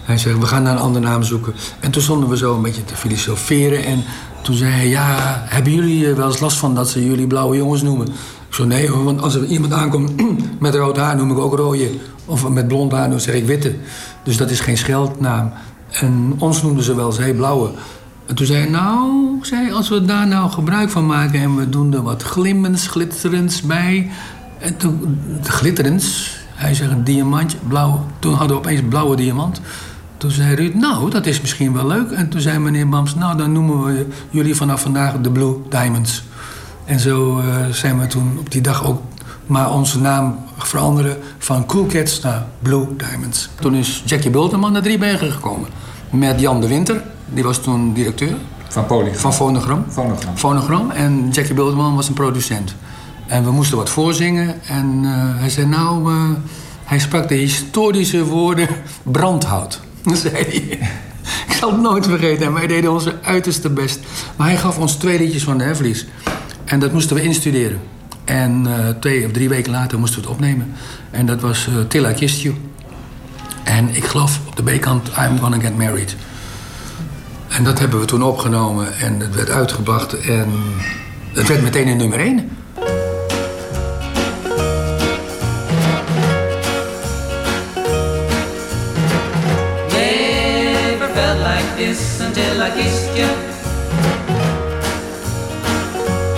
Hij 0.04 0.18
zei, 0.18 0.36
we 0.36 0.46
gaan 0.46 0.64
naar 0.64 0.74
een 0.74 0.82
andere 0.82 1.06
naam 1.06 1.24
zoeken. 1.24 1.54
En 1.80 1.92
toen 1.92 2.02
stonden 2.02 2.30
we 2.30 2.38
zo 2.38 2.56
een 2.56 2.62
beetje 2.62 2.86
te 2.86 2.96
filosoferen. 2.96 3.86
En 3.86 4.04
toen 4.44 4.56
zei 4.56 4.72
hij, 4.72 4.88
ja, 4.88 5.42
hebben 5.46 5.74
jullie 5.74 6.14
wel 6.14 6.28
eens 6.28 6.40
last 6.40 6.58
van 6.58 6.76
dat 6.76 6.90
ze 6.90 7.06
jullie 7.06 7.28
blauwe 7.28 7.56
jongens 7.58 7.82
noemen? 7.82 8.08
Ik 8.08 8.56
zei, 8.60 8.68
nee 8.68 8.92
want 8.92 9.22
als 9.22 9.36
er 9.36 9.46
iemand 9.46 9.74
aankomt 9.74 10.12
met 10.60 10.76
rood 10.76 10.98
haar, 10.98 11.16
noem 11.16 11.32
ik 11.32 11.38
ook 11.38 11.58
rode. 11.58 11.90
Of 12.26 12.50
met 12.50 12.68
blond 12.68 12.92
haar, 12.92 13.10
dan 13.10 13.20
zeg 13.20 13.36
ik 13.36 13.46
witte. 13.46 13.76
Dus 14.24 14.38
dat 14.38 14.50
is 14.50 14.60
geen 14.60 14.78
scheldnaam. 14.78 15.52
En 15.92 16.34
ons 16.38 16.62
noemden 16.62 16.84
ze 16.84 16.96
wel 16.96 17.06
eens, 17.06 17.36
blauwe. 17.36 17.70
En 18.26 18.36
toen 18.36 18.46
zei 18.46 18.60
hij, 18.60 18.70
nou, 18.70 19.38
zei, 19.42 19.72
als 19.72 19.90
we 19.90 20.06
daar 20.06 20.28
nou 20.28 20.52
gebruik 20.52 20.90
van 20.90 21.06
maken... 21.06 21.40
en 21.40 21.56
we 21.56 21.70
doen 21.70 21.94
er 21.94 22.02
wat 22.02 22.24
glimmens, 22.24 22.88
glitterends 22.88 23.62
bij... 23.62 24.12
En 24.60 24.78
toen, 24.78 25.20
glitterends, 25.44 26.38
hij 26.54 26.74
zegt 26.74 26.92
een 26.92 27.04
diamantje, 27.04 27.58
blauw. 27.68 28.06
Toen 28.20 28.34
hadden 28.34 28.58
we 28.58 28.64
opeens 28.64 28.82
blauwe 28.90 29.16
diamant. 29.16 29.62
Toen 30.24 30.32
zei 30.32 30.56
Ruud, 30.56 30.74
nou, 30.74 31.10
dat 31.10 31.26
is 31.26 31.42
misschien 31.42 31.74
wel 31.74 31.88
leuk. 31.88 32.12
En 32.12 32.30
toen 32.30 32.42
zei 32.42 32.60
meneer 32.60 32.90
Bams, 32.90 33.16
nou, 33.16 33.38
dan 33.38 33.52
noemen 33.52 33.84
we 33.84 34.08
jullie 34.30 34.56
vanaf 34.56 34.82
vandaag 34.82 35.22
de 35.22 35.32
Blue 35.32 35.56
Diamonds. 35.70 36.24
En 36.86 37.00
zo 37.00 37.40
uh, 37.40 37.66
zijn 37.72 38.00
we 38.00 38.08
toen 38.08 38.38
op 38.40 38.52
die 38.52 38.62
dag 38.62 38.86
ook 38.86 39.02
maar 39.46 39.74
onze 39.74 40.00
naam 40.00 40.38
veranderen 40.58 41.18
van 41.38 41.66
Cool 41.66 41.86
Cats 41.86 42.22
naar 42.22 42.46
Blue 42.60 42.88
Diamonds. 42.98 43.50
Toen 43.60 43.76
is 43.76 44.04
Jackie 44.06 44.30
Bulterman 44.30 44.72
naar 44.72 44.82
Driebergen 44.82 45.32
gekomen. 45.32 45.70
Met 46.10 46.40
Jan 46.40 46.62
de 46.62 46.68
Winter, 46.68 47.04
die 47.26 47.44
was 47.44 47.58
toen 47.58 47.94
directeur. 47.94 48.36
Van 48.68 48.86
Polygram. 48.86 49.20
Van 49.20 49.34
Fonogram. 49.34 49.86
Fonogram. 49.90 50.38
Fonogram. 50.38 50.92
En 50.92 51.30
Jackie 51.32 51.54
Bulterman 51.54 51.96
was 51.96 52.08
een 52.08 52.14
producent. 52.14 52.76
En 53.28 53.44
we 53.44 53.52
moesten 53.52 53.78
wat 53.78 53.90
voorzingen. 53.90 54.62
En 54.68 55.00
uh, 55.04 55.12
hij 55.16 55.50
zei, 55.50 55.68
nou, 55.68 56.14
uh, 56.14 56.22
hij 56.84 57.00
sprak 57.00 57.28
de 57.28 57.36
historische 57.36 58.26
woorden 58.26 58.68
brandhout. 59.04 59.82
zei 60.24 60.34
hij. 60.34 60.80
Ik 61.48 61.54
zal 61.54 61.72
het 61.72 61.82
nooit 61.82 62.06
vergeten. 62.06 62.46
En 62.46 62.54
wij 62.54 62.68
deden 62.68 62.92
onze 62.92 63.16
uiterste 63.22 63.70
best. 63.70 64.00
Maar 64.36 64.48
hij 64.48 64.58
gaf 64.58 64.78
ons 64.78 64.96
twee 64.96 65.18
liedjes 65.18 65.44
van 65.44 65.58
de 65.58 65.64
Everly's. 65.64 66.06
En 66.66 66.80
dat 66.80 66.94
moesten 66.94 67.16
we 67.16 67.22
instuderen. 67.22 67.80
En 68.26 68.66
uh, 68.68 68.90
twee 69.00 69.26
of 69.26 69.32
drie 69.32 69.50
weken 69.50 69.72
later 69.72 70.00
moesten 70.00 70.22
we 70.22 70.28
het 70.28 70.36
opnemen. 70.36 70.74
En 71.12 71.26
dat 71.26 71.42
was 71.42 71.68
uh, 71.68 71.76
Till 71.88 72.06
I 72.06 72.14
Kissed 72.14 72.42
You. 72.42 72.56
En 73.64 73.96
ik 73.96 74.04
geloof 74.04 74.40
op 74.48 74.56
de 74.56 74.64
B-kant 74.64 75.08
I'm 75.08 75.40
Gonna 75.40 75.60
Get 75.60 75.78
Married. 75.78 76.16
En 77.48 77.64
dat 77.64 77.80
hebben 77.80 78.00
we 78.00 78.06
toen 78.06 78.24
opgenomen 78.24 78.98
en 78.98 79.20
het 79.20 79.36
werd 79.36 79.50
uitgebracht 79.50 80.20
en 80.20 80.50
het 81.34 81.48
werd 81.48 81.62
meteen 81.62 81.88
een 81.88 81.98
nummer 81.98 82.20
1. 82.20 82.50
Until 92.36 92.64
I 92.64 92.72
kissed 92.72 93.16
you. 93.16 93.28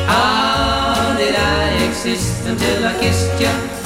How 0.05 1.15
did 1.17 1.35
I 1.35 1.87
exist 1.87 2.45
until 2.45 2.85
I 2.85 2.99
kissed 2.99 3.39
you? 3.39 3.84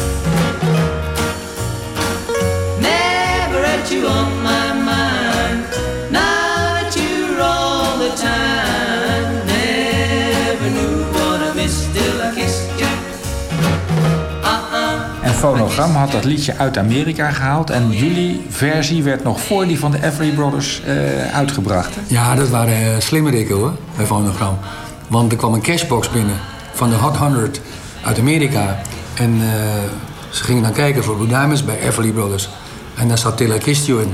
Phonogram 15.39 15.95
had 15.95 16.11
dat 16.11 16.23
liedje 16.23 16.57
uit 16.57 16.77
Amerika 16.77 17.31
gehaald. 17.31 17.69
En 17.69 17.91
jullie 17.91 18.45
versie 18.49 19.03
werd 19.03 19.23
nog 19.23 19.41
voor 19.41 19.67
die 19.67 19.79
van 19.79 19.91
de 19.91 20.03
Everly 20.03 20.31
Brothers 20.31 20.81
eh, 20.81 21.35
uitgebracht. 21.35 21.97
Ja, 22.07 22.35
dat 22.35 22.49
waren 22.49 22.81
uh, 22.81 22.99
slimmerikken 22.99 23.55
hoor, 23.55 23.73
bij 23.95 24.05
Phonogram. 24.05 24.57
Want 25.07 25.31
er 25.31 25.37
kwam 25.37 25.53
een 25.53 25.61
cashbox 25.61 26.09
binnen 26.09 26.35
van 26.73 26.89
de 26.89 26.95
Hot 26.95 27.17
100 27.17 27.61
uit 28.03 28.19
Amerika. 28.19 28.81
En 29.13 29.33
eh, 29.41 29.49
ze 30.29 30.43
gingen 30.43 30.63
dan 30.63 30.71
kijken 30.71 31.03
voor 31.03 31.15
Blue 31.15 31.63
bij 31.65 31.79
Everly 31.79 32.11
Brothers. 32.11 32.49
En 32.95 33.07
daar 33.07 33.17
zat 33.17 33.37
Tilla 33.37 33.57
Kistio 33.57 33.99
in. 33.99 34.13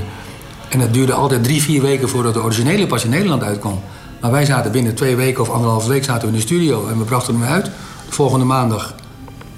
En 0.68 0.80
het 0.80 0.92
duurde 0.94 1.12
altijd 1.12 1.44
drie, 1.44 1.62
vier 1.62 1.82
weken 1.82 2.08
voordat 2.08 2.34
de 2.34 2.42
originele 2.42 2.86
pas 2.86 3.04
in 3.04 3.10
Nederland 3.10 3.42
uitkwam. 3.42 3.80
Maar 4.20 4.30
wij 4.30 4.44
zaten 4.44 4.72
binnen 4.72 4.94
twee 4.94 5.16
weken 5.16 5.42
of 5.42 5.50
anderhalve 5.50 5.88
week 5.88 6.04
zaten 6.04 6.22
we 6.22 6.34
in 6.34 6.40
de 6.40 6.46
studio. 6.46 6.88
En 6.88 6.98
we 6.98 7.04
brachten 7.04 7.40
hem 7.40 7.50
uit 7.52 7.64
de 7.64 7.70
volgende 8.08 8.44
maandag. 8.44 8.94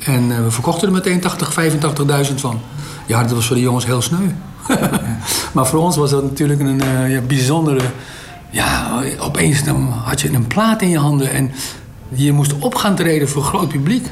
En 0.05 0.31
eh, 0.31 0.43
we 0.43 0.51
verkochten 0.51 0.89
er 0.89 0.95
meteen 0.95 1.21
80, 1.21 1.55
85.000 2.29 2.35
van. 2.35 2.61
Ja, 3.07 3.23
dat 3.23 3.33
was 3.33 3.47
voor 3.47 3.57
de 3.57 3.63
jongens 3.63 3.87
heel 3.87 4.03
sneu. 4.03 4.31
maar 5.55 5.67
voor 5.67 5.81
ons 5.81 5.97
was 5.97 6.11
dat 6.11 6.23
natuurlijk 6.23 6.61
een 6.61 6.81
eh, 6.81 7.11
ja, 7.11 7.21
bijzondere... 7.21 7.81
Ja, 8.51 9.03
opeens 9.19 9.65
dan 9.65 9.93
had 10.05 10.21
je 10.21 10.33
een 10.33 10.47
plaat 10.47 10.83
in 10.83 10.89
je 10.89 10.99
handen 10.99 11.31
en 11.31 11.51
je 12.09 12.33
moest 12.33 12.59
op 12.59 12.75
gaan 12.75 12.95
treden 12.95 13.29
voor 13.29 13.43
groot 13.43 13.69
publiek. 13.69 14.07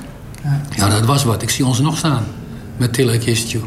Ja, 0.71 0.88
dat 0.88 1.05
was 1.05 1.25
wat. 1.25 1.43
Ik 1.43 1.50
zie 1.50 1.66
ons 1.66 1.81
nog 1.81 1.97
staan 1.97 2.25
met 2.76 2.93
Tilla 2.93 3.19
Kistju. 3.19 3.61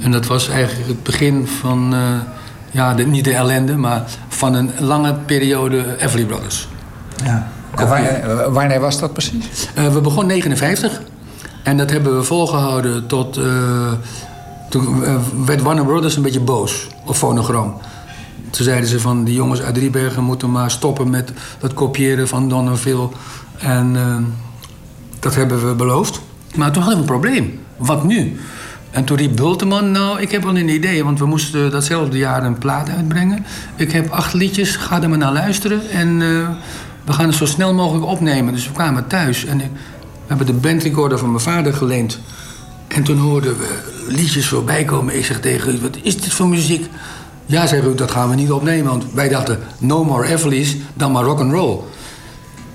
En 0.00 0.10
dat 0.10 0.26
was 0.26 0.48
eigenlijk 0.48 0.88
het 0.88 1.02
begin 1.02 1.46
van, 1.46 1.94
eh, 1.94 2.00
ja, 2.70 2.94
de, 2.94 3.06
niet 3.06 3.24
de 3.24 3.34
ellende, 3.34 3.76
maar 3.76 4.04
van 4.28 4.54
een 4.54 4.70
lange 4.78 5.14
periode 5.14 5.96
Everly 5.98 6.24
Brothers. 6.24 6.68
Ja. 7.24 7.48
En 7.76 7.88
wanneer, 7.88 8.50
wanneer 8.52 8.80
was 8.80 8.98
dat 9.00 9.12
precies? 9.12 9.68
Eh, 9.74 9.92
we 9.92 10.00
begonnen 10.00 10.26
59 10.26 11.02
en 11.62 11.76
dat 11.76 11.90
hebben 11.90 12.16
we 12.16 12.22
volgehouden 12.22 13.06
tot. 13.06 13.36
eh, 13.36 13.92
toen 14.68 15.04
eh, 15.04 15.14
werd 15.44 15.62
Warner 15.62 15.84
Brothers 15.84 16.16
een 16.16 16.22
beetje 16.22 16.40
boos 16.40 16.86
op 17.04 17.14
fonogram. 17.14 17.74
Toen 18.50 18.64
zeiden 18.64 18.88
ze 18.88 19.00
van 19.00 19.24
die 19.24 19.34
jongens 19.34 19.62
uit 19.62 19.74
Driebergen 19.74 20.24
moeten 20.24 20.50
maar 20.50 20.70
stoppen 20.70 21.10
met 21.10 21.32
dat 21.58 21.74
kopiëren 21.74 22.28
van 22.28 22.48
Donneville. 22.48 23.08
En 23.58 23.96
eh, 23.96 24.16
dat 25.20 25.34
hebben 25.34 25.68
we 25.68 25.74
beloofd. 25.74 26.20
Maar 26.54 26.72
toen 26.72 26.82
hadden 26.82 27.04
we 27.04 27.12
een 27.12 27.18
probleem. 27.20 27.60
Wat 27.76 28.04
nu? 28.04 28.36
En 28.90 29.04
toen 29.04 29.16
riep 29.16 29.36
Bulteman, 29.36 29.90
nou, 29.90 30.20
ik 30.20 30.30
heb 30.30 30.42
wel 30.42 30.56
een 30.56 30.68
idee, 30.68 31.04
want 31.04 31.18
we 31.18 31.26
moesten 31.26 31.70
datzelfde 31.70 32.18
jaar 32.18 32.44
een 32.44 32.58
plaat 32.58 32.88
uitbrengen. 32.96 33.44
Ik 33.76 33.92
heb 33.92 34.10
acht 34.10 34.32
liedjes, 34.32 34.76
ga 34.76 35.02
er 35.02 35.08
maar 35.08 35.18
naar 35.18 35.32
luisteren 35.32 35.90
en 35.90 36.22
eh, 36.22 36.48
we 37.04 37.12
gaan 37.12 37.26
het 37.26 37.34
zo 37.34 37.46
snel 37.46 37.74
mogelijk 37.74 38.06
opnemen. 38.06 38.52
Dus 38.52 38.66
we 38.66 38.72
kwamen 38.72 39.06
thuis 39.06 39.44
en 39.44 39.58
we 39.58 39.64
hebben 40.26 40.46
de 40.46 40.52
bandrecorder 40.52 41.18
van 41.18 41.30
mijn 41.30 41.42
vader 41.42 41.74
geleend. 41.74 42.18
En 42.88 43.02
toen 43.02 43.18
hoorden 43.18 43.58
we 43.58 44.02
liedjes 44.08 44.48
voorbij 44.48 44.84
komen. 44.84 45.16
Ik 45.16 45.24
zeg 45.24 45.40
tegen 45.40 45.74
u, 45.74 45.78
wat 45.80 45.96
is 46.02 46.20
dit 46.20 46.32
voor 46.32 46.48
muziek? 46.48 46.88
Ja, 47.46 47.66
zei 47.66 47.80
Ruud, 47.82 47.98
dat 47.98 48.10
gaan 48.10 48.28
we 48.28 48.34
niet 48.34 48.50
opnemen, 48.50 48.90
want 48.90 49.04
wij 49.12 49.28
dachten 49.28 49.58
no 49.78 50.04
more 50.04 50.26
Everly's, 50.26 50.76
dan 50.94 51.12
maar 51.12 51.24
rock 51.24 51.40
and 51.40 51.52
roll. 51.52 51.78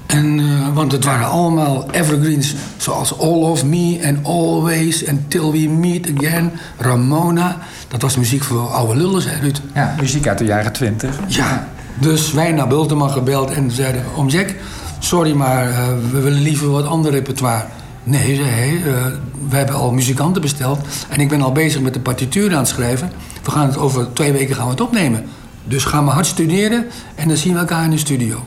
En, 0.05 0.39
eh, 0.39 0.73
want 0.73 0.91
het 0.91 1.03
waren 1.03 1.27
allemaal 1.27 1.91
evergreens, 1.91 2.53
zoals 2.77 3.19
All 3.19 3.41
of 3.41 3.65
Me 3.65 3.99
en 4.01 4.19
Always 4.23 5.03
en 5.03 5.25
Till 5.27 5.51
We 5.51 5.67
Meet 5.67 6.11
Again, 6.17 6.51
Ramona. 6.77 7.57
Dat 7.87 8.01
was 8.01 8.17
muziek 8.17 8.43
voor 8.43 8.67
oude 8.67 8.95
lullen, 8.95 9.21
zei 9.21 9.41
Ruud. 9.41 9.61
Ja, 9.73 9.95
muziek 9.99 10.27
uit 10.27 10.37
de 10.37 10.45
jaren 10.45 10.73
twintig. 10.73 11.19
Ja, 11.27 11.67
dus 11.99 12.31
wij 12.31 12.51
naar 12.51 12.67
Bulteman 12.67 13.09
gebeld 13.09 13.51
en 13.51 13.71
zeiden... 13.71 14.03
Om 14.15 14.27
Jack, 14.27 14.55
sorry, 14.99 15.33
maar 15.33 15.69
eh, 15.69 15.87
we 16.11 16.21
willen 16.21 16.41
liever 16.41 16.69
wat 16.69 16.85
ander 16.85 17.11
repertoire. 17.11 17.65
Nee, 18.03 18.35
zei 18.35 18.47
hij, 18.47 18.75
eh, 18.75 19.05
we 19.49 19.55
hebben 19.55 19.75
al 19.75 19.91
muzikanten 19.91 20.41
besteld... 20.41 20.79
en 21.09 21.19
ik 21.19 21.29
ben 21.29 21.41
al 21.41 21.51
bezig 21.51 21.81
met 21.81 21.93
de 21.93 21.99
partituur 21.99 22.51
aan 22.51 22.57
het 22.57 22.67
schrijven. 22.67 23.11
We 23.43 23.51
gaan 23.51 23.67
het 23.67 23.77
over 23.77 24.13
twee 24.13 24.31
weken 24.31 24.55
gaan 24.55 24.65
we 24.65 24.71
het 24.71 24.81
opnemen. 24.81 25.25
Dus 25.63 25.85
ga 25.85 26.01
maar 26.01 26.13
hard 26.13 26.25
studeren 26.25 26.85
en 27.15 27.27
dan 27.27 27.37
zien 27.37 27.53
we 27.53 27.59
elkaar 27.59 27.83
in 27.83 27.89
de 27.89 27.97
studio. 27.97 28.45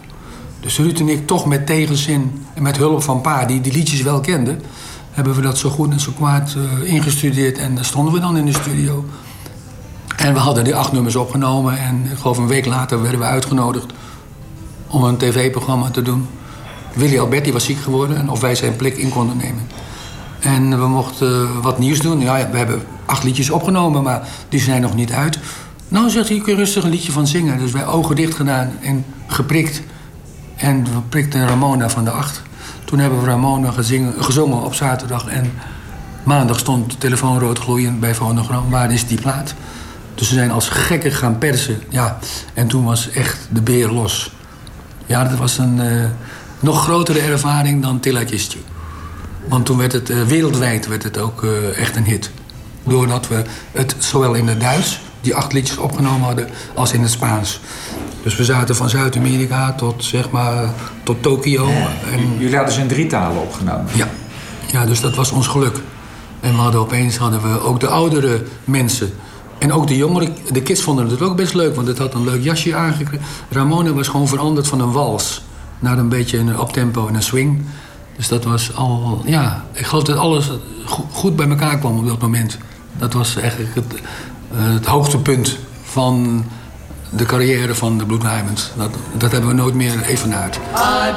Dus 0.60 0.78
Ruud 0.78 0.98
en 0.98 1.08
ik 1.08 1.26
toch 1.26 1.46
met 1.46 1.66
tegenzin 1.66 2.44
en 2.54 2.62
met 2.62 2.76
hulp 2.76 3.02
van 3.02 3.20
pa... 3.20 3.44
die 3.44 3.60
die 3.60 3.72
liedjes 3.72 4.02
wel 4.02 4.20
kende... 4.20 4.56
hebben 5.10 5.34
we 5.34 5.40
dat 5.40 5.58
zo 5.58 5.70
goed 5.70 5.92
en 5.92 6.00
zo 6.00 6.12
kwaad 6.12 6.54
eh, 6.82 6.92
ingestudeerd... 6.92 7.58
en 7.58 7.74
daar 7.74 7.84
stonden 7.84 8.14
we 8.14 8.20
dan 8.20 8.36
in 8.36 8.46
de 8.46 8.52
studio... 8.52 9.04
En 10.16 10.32
we 10.32 10.38
hadden 10.38 10.64
die 10.64 10.74
acht 10.74 10.92
nummers 10.92 11.16
opgenomen 11.16 11.78
en 11.78 12.08
ik 12.10 12.18
geloof 12.18 12.38
een 12.38 12.46
week 12.46 12.66
later 12.66 13.02
werden 13.02 13.20
we 13.20 13.26
uitgenodigd 13.26 13.92
om 14.86 15.04
een 15.04 15.16
tv-programma 15.16 15.90
te 15.90 16.02
doen. 16.02 16.26
Willy 16.94 17.18
Alberti 17.18 17.52
was 17.52 17.64
ziek 17.64 17.78
geworden 17.78 18.16
en 18.16 18.30
of 18.30 18.40
wij 18.40 18.54
zijn 18.54 18.76
plek 18.76 18.96
in 18.96 19.08
konden 19.08 19.36
nemen. 19.36 19.68
En 20.40 20.80
we 20.80 20.86
mochten 20.86 21.62
wat 21.62 21.78
nieuws 21.78 21.98
doen. 21.98 22.20
Ja, 22.20 22.50
we 22.50 22.56
hebben 22.56 22.82
acht 23.06 23.22
liedjes 23.24 23.50
opgenomen, 23.50 24.02
maar 24.02 24.28
die 24.48 24.60
zijn 24.60 24.82
nog 24.82 24.94
niet 24.94 25.12
uit. 25.12 25.38
Nou, 25.88 26.10
zegt 26.10 26.28
hij, 26.28 26.38
kun 26.38 26.52
je 26.52 26.58
rustig 26.58 26.84
een 26.84 26.90
liedje 26.90 27.12
van 27.12 27.26
zingen. 27.26 27.58
Dus 27.58 27.72
wij 27.72 27.86
ogen 27.86 28.16
dicht 28.16 28.34
gedaan 28.34 28.70
en 28.80 29.04
geprikt. 29.26 29.82
En 30.56 30.84
we 30.84 31.00
prikten 31.08 31.48
Ramona 31.48 31.90
van 31.90 32.04
de 32.04 32.10
acht. 32.10 32.42
Toen 32.84 32.98
hebben 32.98 33.20
we 33.20 33.26
Ramona 33.26 33.72
gezongen 34.18 34.62
op 34.62 34.74
zaterdag. 34.74 35.26
En 35.26 35.52
maandag 36.22 36.58
stond 36.58 36.90
de 36.90 36.98
telefoon 36.98 37.38
rood 37.38 37.58
gloeiend 37.58 38.00
bij 38.00 38.14
Fonogram. 38.14 38.70
Waar 38.70 38.92
is 38.92 39.06
die 39.06 39.20
plaat? 39.20 39.54
Dus 40.14 40.28
ze 40.28 40.34
zijn 40.34 40.50
als 40.50 40.68
gekken 40.68 41.12
gaan 41.12 41.38
persen. 41.38 41.82
Ja, 41.88 42.18
en 42.54 42.66
toen 42.66 42.84
was 42.84 43.10
echt 43.10 43.38
de 43.50 43.62
beer 43.62 43.90
los. 43.90 44.32
Ja, 45.06 45.24
dat 45.24 45.38
was 45.38 45.58
een 45.58 45.80
eh, 45.80 46.04
nog 46.60 46.82
grotere 46.82 47.20
ervaring 47.20 47.82
dan 47.82 48.00
Tilla 48.00 48.24
Kistju. 48.24 48.58
Want 49.48 49.66
toen 49.66 49.76
werd 49.78 49.92
het 49.92 50.10
eh, 50.10 50.22
wereldwijd 50.22 50.86
werd 50.86 51.02
het 51.02 51.18
ook 51.18 51.44
eh, 51.44 51.78
echt 51.78 51.96
een 51.96 52.04
hit. 52.04 52.30
Doordat 52.84 53.28
we 53.28 53.42
het 53.72 53.94
zowel 53.98 54.34
in 54.34 54.48
het 54.48 54.60
Duits, 54.60 55.00
die 55.20 55.34
acht 55.34 55.52
liedjes 55.52 55.76
opgenomen 55.76 56.26
hadden, 56.26 56.48
als 56.74 56.92
in 56.92 57.02
het 57.02 57.10
Spaans. 57.10 57.60
Dus 58.22 58.36
we 58.36 58.44
zaten 58.44 58.76
van 58.76 58.90
Zuid-Amerika 58.90 59.72
tot, 59.72 60.04
zeg 60.04 60.30
maar, 60.30 60.68
tot 61.02 61.22
Tokio. 61.22 61.66
En 62.12 62.38
Jullie 62.38 62.56
hadden 62.56 62.74
ze 62.74 62.80
in 62.80 62.88
drie 62.88 63.06
talen 63.06 63.42
opgenomen. 63.42 63.86
ja. 63.92 64.08
ja, 64.70 64.86
dus 64.86 65.00
dat 65.00 65.14
was 65.14 65.30
ons 65.30 65.46
geluk. 65.46 65.80
En 66.40 66.52
we 66.52 66.60
hadden 66.60 66.80
opeens 66.80 67.16
hadden 67.16 67.42
we 67.42 67.60
ook 67.60 67.80
de 67.80 67.88
oudere 67.88 68.42
mensen. 68.64 69.12
En 69.62 69.72
ook 69.72 69.86
de 69.86 69.96
jongeren, 69.96 70.36
de 70.52 70.62
kids 70.62 70.82
vonden 70.82 71.08
het 71.08 71.22
ook 71.22 71.36
best 71.36 71.54
leuk, 71.54 71.74
want 71.74 71.86
het 71.88 71.98
had 71.98 72.14
een 72.14 72.24
leuk 72.24 72.42
jasje 72.42 72.74
aangekregen. 72.74 73.26
Ramona 73.50 73.92
was 73.92 74.08
gewoon 74.08 74.28
veranderd 74.28 74.66
van 74.68 74.80
een 74.80 74.92
wals 74.92 75.42
naar 75.78 75.98
een 75.98 76.08
beetje 76.08 76.38
een 76.38 76.48
uptempo 76.48 77.06
en 77.08 77.14
een 77.14 77.22
swing. 77.22 77.62
Dus 78.16 78.28
dat 78.28 78.44
was 78.44 78.74
al, 78.76 79.22
ja, 79.24 79.64
ik 79.72 79.86
geloof 79.86 80.04
dat 80.04 80.16
alles 80.16 80.50
go- 80.84 81.06
goed 81.12 81.36
bij 81.36 81.48
elkaar 81.48 81.78
kwam 81.78 81.98
op 81.98 82.06
dat 82.06 82.20
moment. 82.20 82.58
Dat 82.98 83.12
was 83.12 83.36
eigenlijk 83.36 83.74
het, 83.74 83.94
eh, 83.94 84.00
het 84.72 84.86
hoogtepunt 84.86 85.58
van 85.82 86.44
de 87.10 87.24
carrière 87.24 87.74
van 87.74 87.98
de 87.98 88.06
Blue 88.06 88.18
Diamonds. 88.18 88.70
Dat, 88.76 88.90
dat 89.16 89.32
hebben 89.32 89.50
we 89.50 89.56
nooit 89.56 89.74
meer 89.74 90.02
evenaard. 90.02 90.56
I 90.56 91.12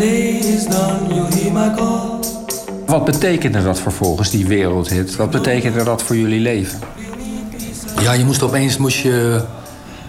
day 0.00 0.38
is 0.38 0.64
done, 0.66 1.14
you'll 1.14 1.34
hear 1.34 1.52
my 1.52 1.74
call. 1.76 2.18
Wat 2.86 3.04
betekende 3.04 3.62
dat 3.62 3.80
vervolgens, 3.80 4.30
die 4.30 4.46
wereldhit? 4.46 5.16
Wat 5.16 5.30
betekende 5.30 5.84
dat 5.84 6.02
voor 6.02 6.16
jullie 6.16 6.40
leven? 6.40 6.78
Ja, 8.00 8.12
je 8.12 8.24
moest 8.24 8.42
opeens 8.42 8.76
moest 8.76 8.98
je, 8.98 9.40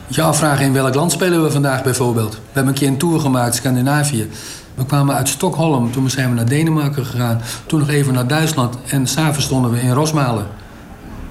je 0.08 0.22
afvragen 0.22 0.66
in 0.66 0.74
welk 0.74 0.96
land 0.96 1.12
spelen 1.12 1.44
we 1.44 1.52
vandaag 1.52 1.84
bijvoorbeeld. 1.84 2.34
We 2.34 2.40
hebben 2.52 2.74
een 2.74 2.80
keer 2.80 2.88
een 2.88 2.98
tour 2.98 3.20
gemaakt, 3.20 3.56
Scandinavië. 3.56 4.30
We 4.76 4.86
kwamen 4.86 5.16
uit 5.16 5.30
Stockholm, 5.30 5.92
toen 5.92 6.10
zijn 6.10 6.30
we 6.30 6.36
naar 6.36 6.50
Denemarken 6.50 7.06
gegaan. 7.06 7.42
Toen 7.66 7.80
nog 7.80 7.90
even 7.90 8.14
naar 8.14 8.28
Duitsland 8.28 8.76
en 8.88 9.08
s'avonds 9.08 9.46
stonden 9.46 9.72
we 9.72 9.82
in 9.82 9.92
Rosmalen. 9.92 10.46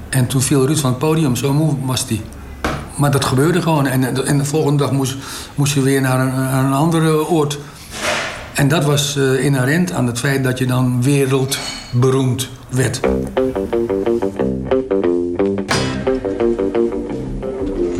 En 0.09 0.27
toen 0.27 0.43
viel 0.43 0.67
Ruud 0.67 0.79
van 0.79 0.91
het 0.91 0.99
podium, 0.99 1.37
zo 1.37 1.53
moe 1.53 1.75
was 1.85 2.05
hij. 2.09 2.21
Maar 2.97 3.11
dat 3.11 3.25
gebeurde 3.25 3.63
gewoon. 3.63 3.87
En, 3.87 4.27
en 4.27 4.39
de 4.39 4.45
volgende 4.45 4.83
dag 4.83 4.93
moest, 4.93 5.17
moest 5.55 5.75
je 5.75 5.83
weer 5.83 6.01
naar 6.01 6.21
een, 6.21 6.35
naar 6.35 6.65
een 6.65 6.73
andere 6.73 7.29
oord. 7.29 7.59
En 8.55 8.69
dat 8.69 8.85
was 8.85 9.17
eh, 9.17 9.45
inherent 9.45 9.93
aan 9.93 10.07
het 10.07 10.19
feit 10.19 10.45
dat 10.45 10.59
je 10.59 10.67
dan 10.67 11.03
wereldberoemd 11.03 12.49
werd. 12.69 13.01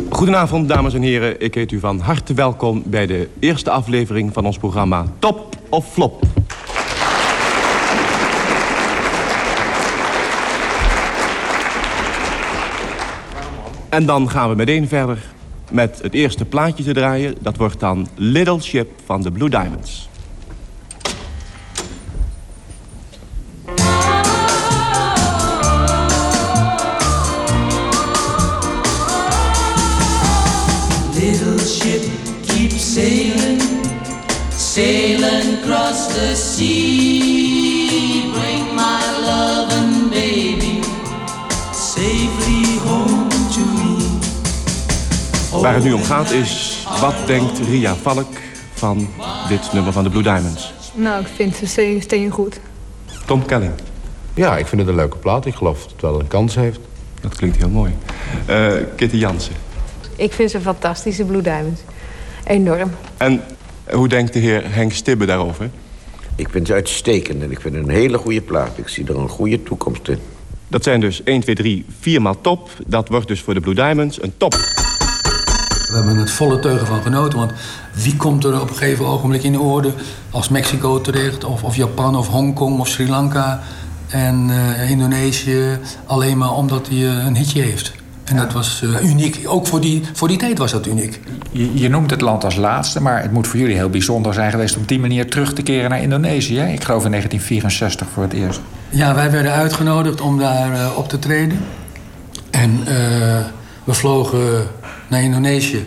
Goedenavond, 0.09 0.69
dames 0.69 0.93
en 0.93 1.01
heren. 1.01 1.41
Ik 1.41 1.53
heet 1.53 1.71
u 1.71 1.79
van 1.79 1.99
harte 1.99 2.33
welkom 2.33 2.83
bij 2.85 3.05
de 3.05 3.29
eerste 3.39 3.69
aflevering 3.69 4.33
van 4.33 4.45
ons 4.45 4.57
programma 4.57 5.05
Top 5.19 5.55
of 5.69 5.91
Flop. 5.91 6.23
En 13.89 14.05
dan 14.05 14.29
gaan 14.29 14.49
we 14.49 14.55
meteen 14.55 14.87
verder 14.87 15.17
met 15.71 15.99
het 16.01 16.13
eerste 16.13 16.45
plaatje 16.45 16.83
te 16.83 16.93
draaien. 16.93 17.35
Dat 17.39 17.57
wordt 17.57 17.79
dan 17.79 18.07
Little 18.15 18.61
Ship 18.61 18.89
van 19.05 19.21
de 19.21 19.31
Blue 19.31 19.49
Diamonds. 19.49 20.09
Sailing 34.85 35.57
across 35.59 36.07
the 36.07 36.35
sea. 36.35 38.31
Bring 38.33 38.73
my 38.75 39.01
love 39.27 39.73
and 39.77 40.09
baby 40.09 40.79
safely 41.73 42.79
home 42.87 43.29
to 43.29 43.59
me. 43.59 44.19
Waar 45.61 45.73
het 45.73 45.83
nu 45.83 45.91
om 45.93 46.03
gaat 46.03 46.31
is, 46.31 46.83
wat 46.99 47.13
denkt 47.25 47.59
Ria 47.59 47.95
Valk 47.95 48.27
van 48.73 49.07
dit 49.47 49.73
nummer 49.73 49.93
van 49.93 50.03
de 50.03 50.09
Blue 50.09 50.23
Diamonds? 50.23 50.73
Nou, 50.93 51.21
ik 51.21 51.27
vind 51.35 51.55
ze 51.55 51.67
steen, 51.67 52.01
steen 52.01 52.29
goed. 52.29 52.59
Tom 53.25 53.45
Kelling, 53.45 53.73
Ja, 54.33 54.57
ik 54.57 54.67
vind 54.67 54.81
het 54.81 54.89
een 54.89 54.95
leuke 54.95 55.17
plaat. 55.17 55.45
Ik 55.45 55.55
geloof 55.55 55.81
dat 55.81 55.91
het 55.91 56.01
wel 56.01 56.19
een 56.19 56.27
kans 56.27 56.55
heeft. 56.55 56.79
dat 57.21 57.35
klinkt 57.35 57.57
heel 57.57 57.69
mooi. 57.69 57.95
Eh, 58.45 58.71
Kitty 58.95 59.17
Jansen. 59.17 59.53
Ik 60.15 60.33
vind 60.33 60.51
ze 60.51 60.61
fantastische 60.61 61.23
Blue 61.25 61.41
Diamonds. 61.41 61.81
Enorm. 62.43 62.91
En 63.17 63.41
hoe 63.89 64.07
denkt 64.07 64.33
de 64.33 64.39
heer 64.39 64.73
Henk 64.73 64.91
Stibbe 64.91 65.25
daarover? 65.25 65.69
Ik 66.35 66.49
vind 66.49 66.67
het 66.67 66.75
uitstekend 66.75 67.41
en 67.41 67.51
ik 67.51 67.61
vind 67.61 67.75
het 67.75 67.83
een 67.83 67.93
hele 67.93 68.17
goede 68.17 68.41
plaat. 68.41 68.77
Ik 68.77 68.87
zie 68.87 69.07
er 69.07 69.17
een 69.17 69.29
goede 69.29 69.63
toekomst 69.63 70.07
in. 70.07 70.19
Dat 70.67 70.83
zijn 70.83 70.99
dus 70.99 71.23
1, 71.23 71.41
2, 71.41 71.55
3, 71.55 71.85
4 71.99 72.21
maal 72.21 72.41
top. 72.41 72.69
Dat 72.87 73.09
wordt 73.09 73.27
dus 73.27 73.41
voor 73.41 73.53
de 73.53 73.59
Blue 73.59 73.75
Diamonds 73.75 74.21
een 74.21 74.33
top. 74.37 74.51
We 74.51 75.97
hebben 75.97 76.15
het 76.15 76.31
volle 76.31 76.59
teugen 76.59 76.87
van 76.87 77.01
genoten. 77.01 77.39
Want 77.39 77.51
wie 77.93 78.15
komt 78.15 78.43
er 78.43 78.61
op 78.61 78.69
een 78.69 78.75
gegeven 78.75 79.05
ogenblik 79.05 79.43
in 79.43 79.59
orde 79.59 79.93
als 80.29 80.49
Mexico 80.49 81.01
terecht, 81.01 81.43
of, 81.43 81.63
of 81.63 81.75
Japan, 81.75 82.15
of 82.15 82.27
Hongkong, 82.27 82.79
of 82.79 82.87
Sri 82.87 83.09
Lanka 83.09 83.61
en 84.07 84.49
eh, 84.49 84.89
Indonesië, 84.89 85.79
alleen 86.05 86.37
maar 86.37 86.53
omdat 86.53 86.87
hij 86.87 86.97
eh, 86.97 87.25
een 87.25 87.35
hitje 87.35 87.61
heeft. 87.61 87.91
En 88.31 88.37
dat 88.37 88.53
was 88.53 88.81
eh, 88.81 89.09
uniek. 89.09 89.41
Ook 89.45 89.67
voor 89.67 89.81
die, 89.81 90.01
voor 90.13 90.27
die 90.27 90.37
tijd 90.37 90.57
was 90.57 90.71
dat 90.71 90.87
uniek. 90.87 91.19
Je, 91.51 91.79
je 91.79 91.89
noemt 91.89 92.11
het 92.11 92.21
land 92.21 92.43
als 92.43 92.55
laatste, 92.55 93.01
maar 93.01 93.21
het 93.21 93.31
moet 93.31 93.47
voor 93.47 93.59
jullie 93.59 93.75
heel 93.75 93.89
bijzonder 93.89 94.33
zijn 94.33 94.51
geweest 94.51 94.75
om 94.75 94.81
op 94.81 94.87
die 94.87 94.99
manier 94.99 95.29
terug 95.29 95.53
te 95.53 95.61
keren 95.61 95.89
naar 95.89 96.01
Indonesië. 96.01 96.57
hè? 96.57 96.67
Ik 96.67 96.83
geloof 96.83 97.05
in 97.05 97.09
1964 97.09 98.07
voor 98.13 98.23
het 98.23 98.33
eerst. 98.33 98.61
Ja, 98.89 99.15
wij 99.15 99.31
werden 99.31 99.51
uitgenodigd 99.51 100.21
om 100.21 100.37
daar 100.37 100.73
eh, 100.73 100.97
op 100.97 101.09
te 101.09 101.19
treden. 101.19 101.59
En 102.49 102.79
eh, 102.85 102.95
we 103.83 103.93
vlogen 103.93 104.67
naar 105.07 105.21
Indonesië. 105.21 105.85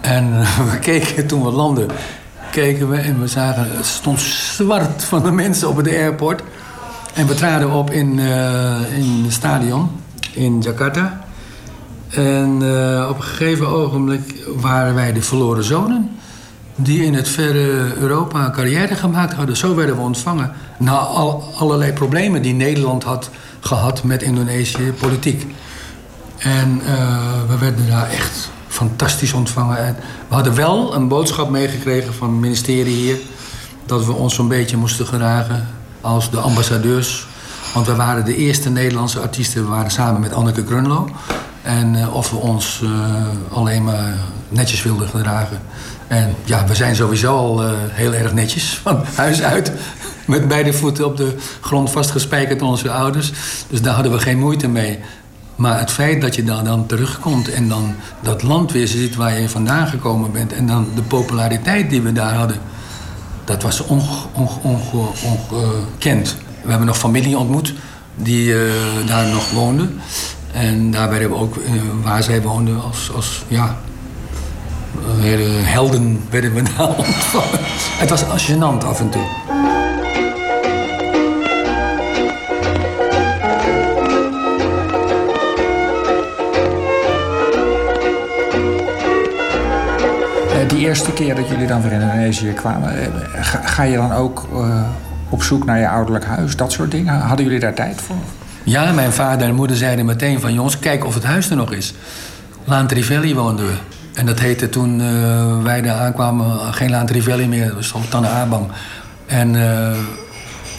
En 0.00 0.38
we 0.70 0.78
keken 0.80 1.26
toen 1.26 1.42
we 1.42 1.50
landden, 1.50 1.88
keken 2.50 2.88
we 2.88 2.96
en 2.96 3.20
we 3.20 3.26
zagen, 3.26 3.66
het 3.76 3.86
stond 3.86 4.20
zwart 4.20 5.04
van 5.04 5.22
de 5.22 5.30
mensen 5.30 5.68
op 5.68 5.76
het 5.76 5.88
airport. 5.88 6.42
En 7.14 7.26
we 7.26 7.34
traden 7.34 7.70
op 7.70 7.90
in, 7.90 8.18
in 8.96 9.22
het 9.24 9.32
stadion 9.32 9.90
in 10.32 10.60
Jakarta. 10.60 11.20
En 12.12 12.58
eh, 12.62 13.06
op 13.08 13.16
een 13.16 13.22
gegeven 13.22 13.66
ogenblik 13.66 14.34
waren 14.56 14.94
wij 14.94 15.12
de 15.12 15.22
verloren 15.22 15.64
zonen. 15.64 16.10
Die 16.74 17.04
in 17.04 17.14
het 17.14 17.28
verre 17.28 17.94
Europa 17.96 18.44
een 18.44 18.52
carrière 18.52 18.94
gemaakt 18.94 19.32
hadden. 19.32 19.56
Zo 19.56 19.74
werden 19.74 19.96
we 19.96 20.02
ontvangen. 20.02 20.52
Na 20.78 20.96
al, 20.96 21.52
allerlei 21.58 21.92
problemen 21.92 22.42
die 22.42 22.54
Nederland 22.54 23.04
had 23.04 23.30
gehad 23.60 24.02
met 24.02 24.22
Indonesië, 24.22 24.92
politiek. 25.00 25.54
En 26.38 26.80
eh, 26.86 27.18
we 27.48 27.58
werden 27.58 27.88
daar 27.88 28.08
echt 28.08 28.50
fantastisch 28.68 29.32
ontvangen. 29.32 29.78
En 29.78 29.96
we 30.28 30.34
hadden 30.34 30.54
wel 30.54 30.94
een 30.94 31.08
boodschap 31.08 31.50
meegekregen 31.50 32.14
van 32.14 32.30
het 32.30 32.40
ministerie 32.40 32.94
hier. 32.94 33.16
Dat 33.86 34.04
we 34.04 34.12
ons 34.12 34.34
zo'n 34.34 34.48
beetje 34.48 34.76
moesten 34.76 35.06
gedragen 35.06 35.68
als 36.00 36.30
de 36.30 36.38
ambassadeurs. 36.38 37.26
Want 37.74 37.86
we 37.86 37.94
waren 37.94 38.24
de 38.24 38.36
eerste 38.36 38.70
Nederlandse 38.70 39.20
artiesten. 39.20 39.62
We 39.62 39.68
waren 39.68 39.90
samen 39.90 40.20
met 40.20 40.32
Anneke 40.32 40.66
Grunlo. 40.66 41.08
En 41.62 41.94
eh, 42.00 42.14
of 42.14 42.30
we 42.30 42.36
ons 42.36 42.80
eh, 42.84 42.90
alleen 43.56 43.84
maar 43.84 44.14
netjes 44.48 44.82
wilden 44.82 45.08
gedragen. 45.08 45.60
En 46.06 46.34
ja, 46.44 46.66
we 46.66 46.74
zijn 46.74 46.96
sowieso 46.96 47.36
al 47.36 47.62
eh, 47.62 47.70
heel 47.90 48.14
erg 48.14 48.32
netjes 48.32 48.64
van 48.82 49.04
huis 49.14 49.42
uit. 49.42 49.72
Met 50.26 50.48
beide 50.48 50.72
voeten 50.72 51.06
op 51.06 51.16
de 51.16 51.36
grond 51.60 51.90
vastgespijkerd 51.90 52.58
door 52.58 52.68
onze 52.68 52.90
ouders. 52.90 53.32
Dus 53.68 53.82
daar 53.82 53.94
hadden 53.94 54.12
we 54.12 54.18
geen 54.18 54.38
moeite 54.38 54.68
mee. 54.68 54.98
Maar 55.56 55.78
het 55.78 55.90
feit 55.90 56.20
dat 56.20 56.34
je 56.34 56.44
dan, 56.44 56.64
dan 56.64 56.86
terugkomt 56.86 57.48
en 57.52 57.68
dan 57.68 57.94
dat 58.20 58.42
land 58.42 58.72
weer 58.72 58.86
ziet 58.86 59.16
waar 59.16 59.40
je 59.40 59.48
vandaan 59.48 59.86
gekomen 59.86 60.32
bent. 60.32 60.52
En 60.52 60.66
dan 60.66 60.88
de 60.94 61.02
populariteit 61.02 61.90
die 61.90 62.02
we 62.02 62.12
daar 62.12 62.34
hadden. 62.34 62.56
Dat 63.44 63.62
was 63.62 63.80
onge- 63.80 64.26
onge- 64.32 64.58
onge- 64.62 65.12
ongekend. 65.24 66.36
We 66.62 66.68
hebben 66.68 66.86
nog 66.86 66.98
familie 66.98 67.38
ontmoet 67.38 67.74
die 68.16 68.54
daar 69.06 69.26
nog 69.26 69.50
woonde. 69.50 69.88
En 70.52 70.90
daar 70.90 71.10
werden 71.10 71.28
we 71.28 71.36
ook, 71.36 71.56
eh, 71.56 71.72
waar 72.02 72.22
zij 72.22 72.42
woonden, 72.42 72.82
als, 72.82 73.12
als 73.14 73.44
ja, 73.48 73.76
hele 75.18 75.48
helden 75.48 76.20
werden 76.30 76.54
we 76.54 76.62
daar 76.76 76.88
ontvangen. 76.88 77.58
Het 77.98 78.10
was 78.10 78.50
gênant 78.50 78.84
af 78.84 79.00
en 79.00 79.10
toe. 79.10 79.22
Eh, 90.52 90.68
die 90.68 90.78
eerste 90.78 91.12
keer 91.12 91.34
dat 91.34 91.48
jullie 91.48 91.66
dan 91.66 91.82
weer 91.82 91.92
in 91.92 92.00
Indonesië 92.00 92.52
kwamen, 92.52 93.02
eh, 93.02 93.08
ga, 93.44 93.82
je 93.82 93.96
dan 93.96 94.12
ook 94.12 94.48
op 95.28 95.42
zoek 95.42 95.64
naar 95.64 95.78
je 95.78 95.88
ouderlijk 95.88 96.24
huis? 96.24 96.56
Dat 96.56 96.72
soort 96.72 96.90
dingen? 96.90 97.18
Hadden 97.18 97.44
jullie 97.44 97.60
daar 97.60 97.74
tijd 97.74 98.00
voor? 98.00 98.16
Ja, 98.64 98.92
mijn 98.92 99.12
vader 99.12 99.48
en 99.48 99.54
moeder 99.54 99.76
zeiden 99.76 100.06
meteen 100.06 100.40
van... 100.40 100.54
jongens, 100.54 100.78
kijk 100.78 101.04
of 101.04 101.14
het 101.14 101.24
huis 101.24 101.50
er 101.50 101.56
nog 101.56 101.72
is. 101.72 101.94
Laan 102.64 102.86
Trivelli 102.86 103.34
woonden 103.34 103.66
we. 103.66 103.72
En 104.14 104.26
dat 104.26 104.40
heette 104.40 104.68
toen 104.68 105.00
eh, 105.00 105.62
wij 105.62 105.82
daar 105.82 105.98
aankwamen 105.98 106.74
geen 106.74 106.90
Laan 106.90 107.06
Trivelli 107.06 107.48
meer. 107.48 107.66
Dat 107.66 107.74
was 107.74 107.88
Sultana 107.88 108.28
Abang. 108.28 108.66
En 109.26 109.48
eh, 109.48 109.98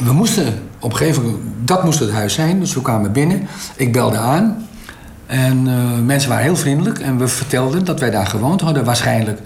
we 0.03 0.13
moesten 0.13 0.45
op 0.79 0.91
een 0.91 0.97
gegeven 0.97 1.23
moment... 1.23 1.41
Dat 1.65 1.83
moest 1.83 1.99
het 1.99 2.11
huis 2.11 2.33
zijn, 2.33 2.59
dus 2.59 2.73
we 2.73 2.81
kwamen 2.81 3.11
binnen. 3.11 3.47
Ik 3.75 3.91
belde 3.91 4.17
aan. 4.17 4.67
En 5.25 5.67
eh, 5.67 6.05
mensen 6.05 6.29
waren 6.29 6.43
heel 6.43 6.55
vriendelijk. 6.55 6.99
En 6.99 7.17
we 7.17 7.27
vertelden 7.27 7.85
dat 7.85 7.99
wij 7.99 8.11
daar 8.11 8.27
gewoond 8.27 8.61
hadden 8.61 8.83
waarschijnlijk. 8.83 9.39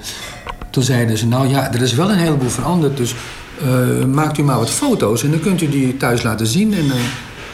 Toen 0.69 0.84
zeiden 0.84 1.17
ze, 1.17 1.28
nou 1.28 1.47
ja, 1.47 1.73
er 1.73 1.82
is 1.82 1.93
wel 1.93 2.12
een 2.12 2.17
heleboel 2.17 2.50
veranderd. 2.50 2.97
Dus 2.97 3.15
maakt 4.08 4.38
u 4.38 4.43
maar 4.43 4.58
wat 4.58 4.69
foto's 4.69 5.23
en 5.23 5.32
dan 5.32 5.39
kunt 5.39 5.62
u 5.62 5.69
die 5.69 5.97
thuis 5.97 6.23
laten 6.23 6.47
zien. 6.47 6.73
En, 6.73 6.91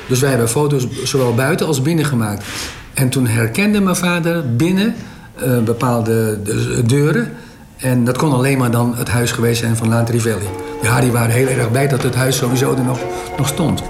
dus 0.08 0.20
wij 0.20 0.30
hebben 0.30 0.50
foto's 0.50 0.88
zowel 1.04 1.34
buiten 1.36 1.68
als 1.68 1.82
binnen 1.82 2.06
gemaakt. 2.06 2.46
En 2.94 3.10
toen 3.10 3.28
herkende 3.28 3.82
mijn 3.82 3.96
vader 3.96 4.56
binnen 4.56 4.96
eh, 5.36 5.58
bepaalde 5.60 6.42
de- 6.44 6.82
deuren. 6.86 7.34
En 7.78 8.04
dat 8.06 8.18
kon 8.18 8.34
alleen 8.34 8.58
maar 8.58 8.72
dan 8.72 8.96
het 8.96 9.10
huis 9.10 9.32
geweest 9.32 9.60
zijn 9.60 9.76
van 9.76 9.90
Laan 9.90 10.06
Trivelli. 10.06 10.48
Ja, 10.82 11.00
die 11.00 11.12
waren 11.12 11.32
heel 11.32 11.48
erg 11.48 11.72
blij 11.72 11.88
dat 11.88 12.04
het 12.04 12.16
huis 12.16 12.38
sowieso 12.38 12.74
er 12.76 12.84
nog, 12.84 13.00
nog 13.38 13.48
stond. 13.48 13.84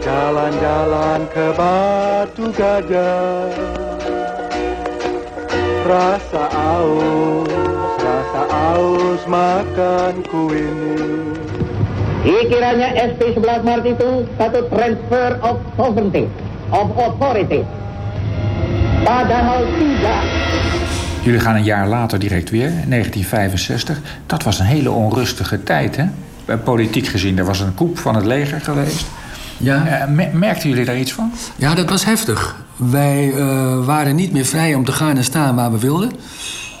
Jalan-jalan 0.00 1.28
ke 1.28 1.52
Batu 1.56 2.48
Gajah 2.56 3.52
Rasa 5.84 6.44
rasa 8.00 8.42
aus 8.72 9.22
makan 9.28 10.14
ku 10.30 10.48
ini 10.56 10.96
Dikiranya 12.24 12.88
SP11 13.16 13.62
Maret 13.64 13.86
itu 13.96 14.08
satu 14.38 14.60
transfer 14.68 15.30
of 15.40 15.56
sovereignty, 15.76 16.24
of 16.70 16.86
authority. 17.00 17.64
Padahal 19.04 19.64
tidak. 19.80 20.22
Jullie 21.24 21.40
gaan 21.40 21.54
een 21.56 21.64
jaar 21.64 21.88
later 21.88 22.18
direct 22.18 22.50
weer, 22.50 22.66
in 22.84 22.90
1965. 22.90 24.00
Dat 24.26 24.42
was 24.42 24.58
een 24.58 24.66
hele 24.66 24.90
onrustige 24.90 25.62
tijd, 25.62 25.96
hè? 25.96 26.04
Eh, 26.44 26.56
Politiek 26.64 27.06
gezien, 27.06 27.38
er 27.38 27.44
was 27.44 27.60
een 27.60 27.74
coup 27.74 27.98
van 27.98 28.14
het 28.14 28.24
leger 28.24 28.60
geweest. 28.60 29.06
Ja. 29.56 29.86
Eh, 29.86 30.08
me- 30.08 30.30
merkten 30.32 30.68
jullie 30.68 30.84
daar 30.84 30.98
iets 30.98 31.12
van? 31.12 31.32
Ja, 31.56 31.74
dat 31.74 31.90
was 31.90 32.04
heftig. 32.04 32.56
Wij 32.76 33.32
eh, 33.36 33.84
waren 33.84 34.16
niet 34.16 34.32
meer 34.32 34.44
vrij 34.44 34.74
om 34.74 34.84
te 34.84 34.92
gaan 34.92 35.16
en 35.16 35.24
staan 35.24 35.56
waar 35.56 35.72
we 35.72 35.78
wilden. 35.78 36.10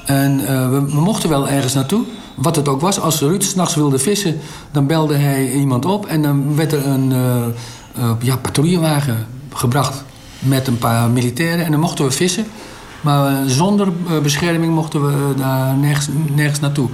En 0.04 0.46
eh, 0.46 0.70
we, 0.70 0.80
mochten 0.80 1.28
wel 1.28 1.48
ergens 1.48 1.74
naartoe. 1.74 2.04
Wat 2.34 2.56
het 2.56 2.68
ook 2.68 2.80
was, 2.80 3.00
als 3.00 3.20
Ruud 3.20 3.42
s'nachts 3.42 3.74
wilde 3.74 3.98
vissen, 3.98 4.38
dan 4.70 4.86
belde 4.86 5.16
hij 5.16 5.52
iemand 5.52 5.84
op 5.84 6.06
en 6.06 6.22
dan 6.22 6.56
werd 6.56 6.72
er 6.72 6.86
een 6.86 7.12
eh, 7.12 8.10
ja, 8.20 8.36
patrouillewagen 8.36 9.26
gebracht 9.52 10.04
met 10.38 10.66
een 10.66 10.78
paar 10.78 11.10
militairen 11.10 11.64
en 11.64 11.70
dan 11.70 11.80
mochten 11.80 12.04
we 12.04 12.10
vissen. 12.10 12.46
Maar 13.00 13.48
zonder 13.48 13.92
bescherming 14.22 14.74
mochten 14.74 15.06
we 15.06 15.34
daar 15.36 15.76
nergens, 16.34 16.60
naartoe. 16.60 16.88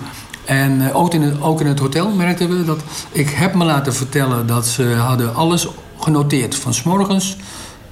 En 0.45 0.93
ook, 0.93 1.15
in 1.15 1.23
het, 1.23 1.41
ook 1.41 1.61
in 1.61 1.67
het 1.67 1.79
hotel 1.79 2.11
merkten 2.11 2.49
we 2.49 2.65
dat. 2.65 2.81
Ik 3.13 3.31
heb 3.31 3.55
me 3.55 3.65
laten 3.65 3.95
vertellen 3.95 4.47
dat 4.47 4.67
ze 4.67 4.95
hadden 4.95 5.35
alles 5.35 5.69
genoteerd. 5.99 6.55
Van 6.55 6.75
s 6.75 6.83
morgens 6.83 7.37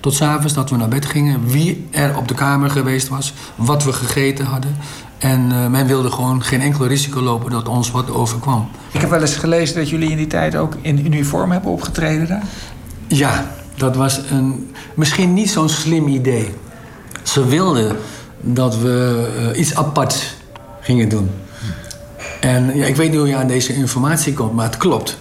tot 0.00 0.14
s 0.14 0.22
avonds 0.22 0.54
dat 0.54 0.70
we 0.70 0.76
naar 0.76 0.88
bed 0.88 1.06
gingen. 1.06 1.46
Wie 1.46 1.86
er 1.90 2.16
op 2.16 2.28
de 2.28 2.34
kamer 2.34 2.70
geweest 2.70 3.08
was. 3.08 3.32
Wat 3.54 3.84
we 3.84 3.92
gegeten 3.92 4.46
hadden. 4.46 4.76
En 5.24 5.52
eh, 5.52 5.66
men 5.66 5.86
wilde 5.86 6.10
gewoon 6.10 6.42
geen 6.42 6.60
enkel 6.60 6.86
risico 6.86 7.20
lopen 7.20 7.50
dat 7.50 7.68
ons 7.68 7.90
wat 7.90 8.10
overkwam. 8.10 8.68
Ik 8.92 9.00
heb 9.00 9.10
wel 9.10 9.20
eens 9.20 9.36
gelezen 9.36 9.76
dat 9.76 9.88
jullie 9.88 10.10
in 10.10 10.16
die 10.16 10.26
tijd 10.26 10.56
ook 10.56 10.76
in 10.80 11.06
uniform 11.06 11.50
hebben 11.50 11.70
opgetreden 11.70 12.26
daar. 12.26 12.42
Ja, 13.06 13.50
dat 13.74 13.96
was 13.96 14.20
een, 14.30 14.70
misschien 14.94 15.34
niet 15.34 15.50
zo'n 15.50 15.68
slim 15.68 16.08
idee. 16.08 16.54
Ze 17.22 17.46
wilden 17.46 17.96
dat 18.40 18.78
we 18.78 19.28
eh, 19.52 19.58
iets 19.60 19.76
aparts 19.76 20.34
gingen 20.80 21.08
doen. 21.08 21.30
En 22.40 22.76
ja, 22.76 22.86
ik 22.86 22.96
weet 22.96 23.10
niet 23.10 23.18
hoe 23.18 23.28
je 23.28 23.36
aan 23.36 23.46
deze 23.46 23.74
informatie 23.74 24.32
komt, 24.32 24.52
maar 24.52 24.66
het 24.66 24.76
klopt. 24.76 25.18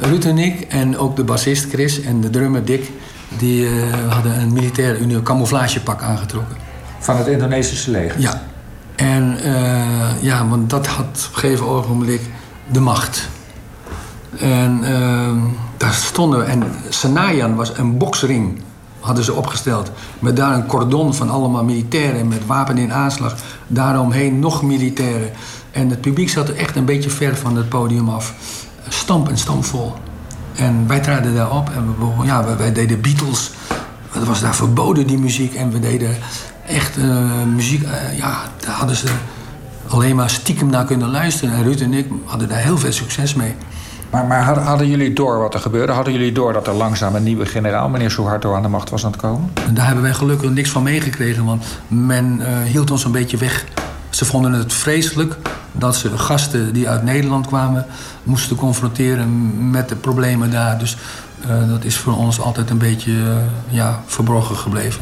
Ruud 0.00 0.24
en 0.24 0.38
ik 0.38 0.60
en 0.60 0.98
ook 0.98 1.16
de 1.16 1.24
bassist 1.24 1.68
Chris 1.68 2.00
en 2.00 2.20
de 2.20 2.30
drummer 2.30 2.64
Dick... 2.64 2.90
die 3.38 3.66
eh, 3.66 3.72
hadden 4.08 4.40
een 4.40 4.52
militair 4.52 5.22
camouflagepak 5.22 6.02
aangetrokken. 6.02 6.56
Van 6.98 7.16
het 7.16 7.26
Indonesische 7.26 7.90
leger. 7.90 8.20
Ja. 8.20 8.50
En 8.96 9.38
eh, 9.42 10.22
ja, 10.22 10.48
want 10.48 10.70
dat 10.70 10.86
had 10.86 11.06
op 11.06 11.34
een 11.34 11.40
gegeven 11.40 11.66
ogenblik 11.66 12.20
de 12.70 12.80
macht. 12.80 13.28
En 14.38 14.84
ehm, 14.84 15.38
daar 15.76 15.92
stonden 15.92 16.38
we. 16.38 16.44
En 16.44 16.62
Senayan 16.88 17.54
was 17.54 17.78
een 17.78 17.98
boksring, 17.98 18.60
hadden 19.00 19.24
ze 19.24 19.32
opgesteld. 19.32 19.90
Met 20.18 20.36
daar 20.36 20.54
een 20.54 20.66
cordon 20.66 21.14
van 21.14 21.30
allemaal 21.30 21.64
militairen 21.64 22.28
met 22.28 22.46
wapen 22.46 22.78
in 22.78 22.92
aanslag. 22.92 23.34
Daaromheen 23.66 24.38
nog 24.38 24.62
militairen. 24.62 25.30
En 25.70 25.90
het 25.90 26.00
publiek 26.00 26.28
zat 26.28 26.48
er 26.48 26.56
echt 26.56 26.76
een 26.76 26.84
beetje 26.84 27.10
ver 27.10 27.36
van 27.36 27.56
het 27.56 27.68
podium 27.68 28.08
af. 28.08 28.34
Stamp 28.88 29.28
en 29.28 29.38
stampvol. 29.38 29.92
En 30.54 30.86
wij 30.86 31.00
traden 31.00 31.34
daar 31.34 31.56
op 31.56 31.70
en 31.70 31.94
we, 31.98 32.26
ja, 32.26 32.44
wij, 32.44 32.56
wij 32.56 32.72
deden 32.72 33.00
Beatles. 33.00 33.50
Het 34.10 34.24
was 34.24 34.40
daar 34.40 34.54
verboden, 34.54 35.06
die 35.06 35.18
muziek. 35.18 35.54
En 35.54 35.70
we 35.70 35.80
deden 35.80 36.16
echt 36.72 36.96
eh, 36.96 37.04
muziek. 37.54 37.82
eh, 37.82 38.18
ja, 38.18 38.40
daar 38.60 38.74
hadden 38.74 38.96
ze 38.96 39.06
alleen 39.88 40.16
maar 40.16 40.30
stiekem 40.30 40.70
naar 40.70 40.84
kunnen 40.84 41.10
luisteren. 41.10 41.54
En 41.54 41.62
Ruud 41.62 41.80
en 41.80 41.94
ik 41.94 42.06
hadden 42.24 42.48
daar 42.48 42.58
heel 42.58 42.78
veel 42.78 42.92
succes 42.92 43.34
mee. 43.34 43.54
Maar, 44.10 44.26
maar 44.26 44.42
hadden, 44.58 44.88
jullie 44.88 45.12
door 45.12 45.38
wat 45.38 45.54
er 45.54 45.60
gebeurde? 45.60 45.92
Hadden 45.92 46.12
jullie 46.12 46.32
door 46.32 46.52
dat 46.52 46.66
er 46.66 46.74
langzaam 46.74 47.14
een 47.14 47.22
nieuwe 47.22 47.46
generaal, 47.46 47.88
meneer 47.88 48.10
Suharto, 48.10 48.54
aan 48.54 48.62
de 48.62 48.68
macht 48.68 48.90
was 48.90 49.04
aan 49.04 49.10
het 49.10 49.20
komen? 49.20 49.52
En 49.66 49.74
daar 49.74 49.86
hebben 49.86 50.04
wij 50.04 50.14
gelukkig 50.14 50.50
niks 50.50 50.70
van 50.70 50.82
meegekregen, 50.82 51.44
want 51.44 51.64
men 51.88 52.40
eh, 52.40 52.62
hield 52.62 52.90
ons 52.90 53.04
een 53.04 53.12
beetje 53.12 53.36
weg. 53.36 53.64
Ze 54.10 54.24
vonden 54.24 54.52
het 54.52 54.72
vreselijk 54.72 55.36
dat 55.72 55.96
ze 55.96 56.18
gasten 56.18 56.72
die 56.72 56.88
uit 56.88 57.02
Nederland 57.02 57.46
kwamen 57.46 57.86
moesten 58.22 58.56
confronteren 58.56 59.70
met 59.70 59.88
de 59.88 59.96
problemen 59.96 60.50
daar. 60.50 60.78
Dus 60.78 60.96
dat 61.68 61.84
is 61.84 61.96
voor 61.96 62.16
ons 62.16 62.40
altijd 62.40 62.70
een 62.70 62.78
beetje 62.78 63.12
ja, 63.68 64.02
verborgen 64.06 64.56
gebleven. 64.56 65.00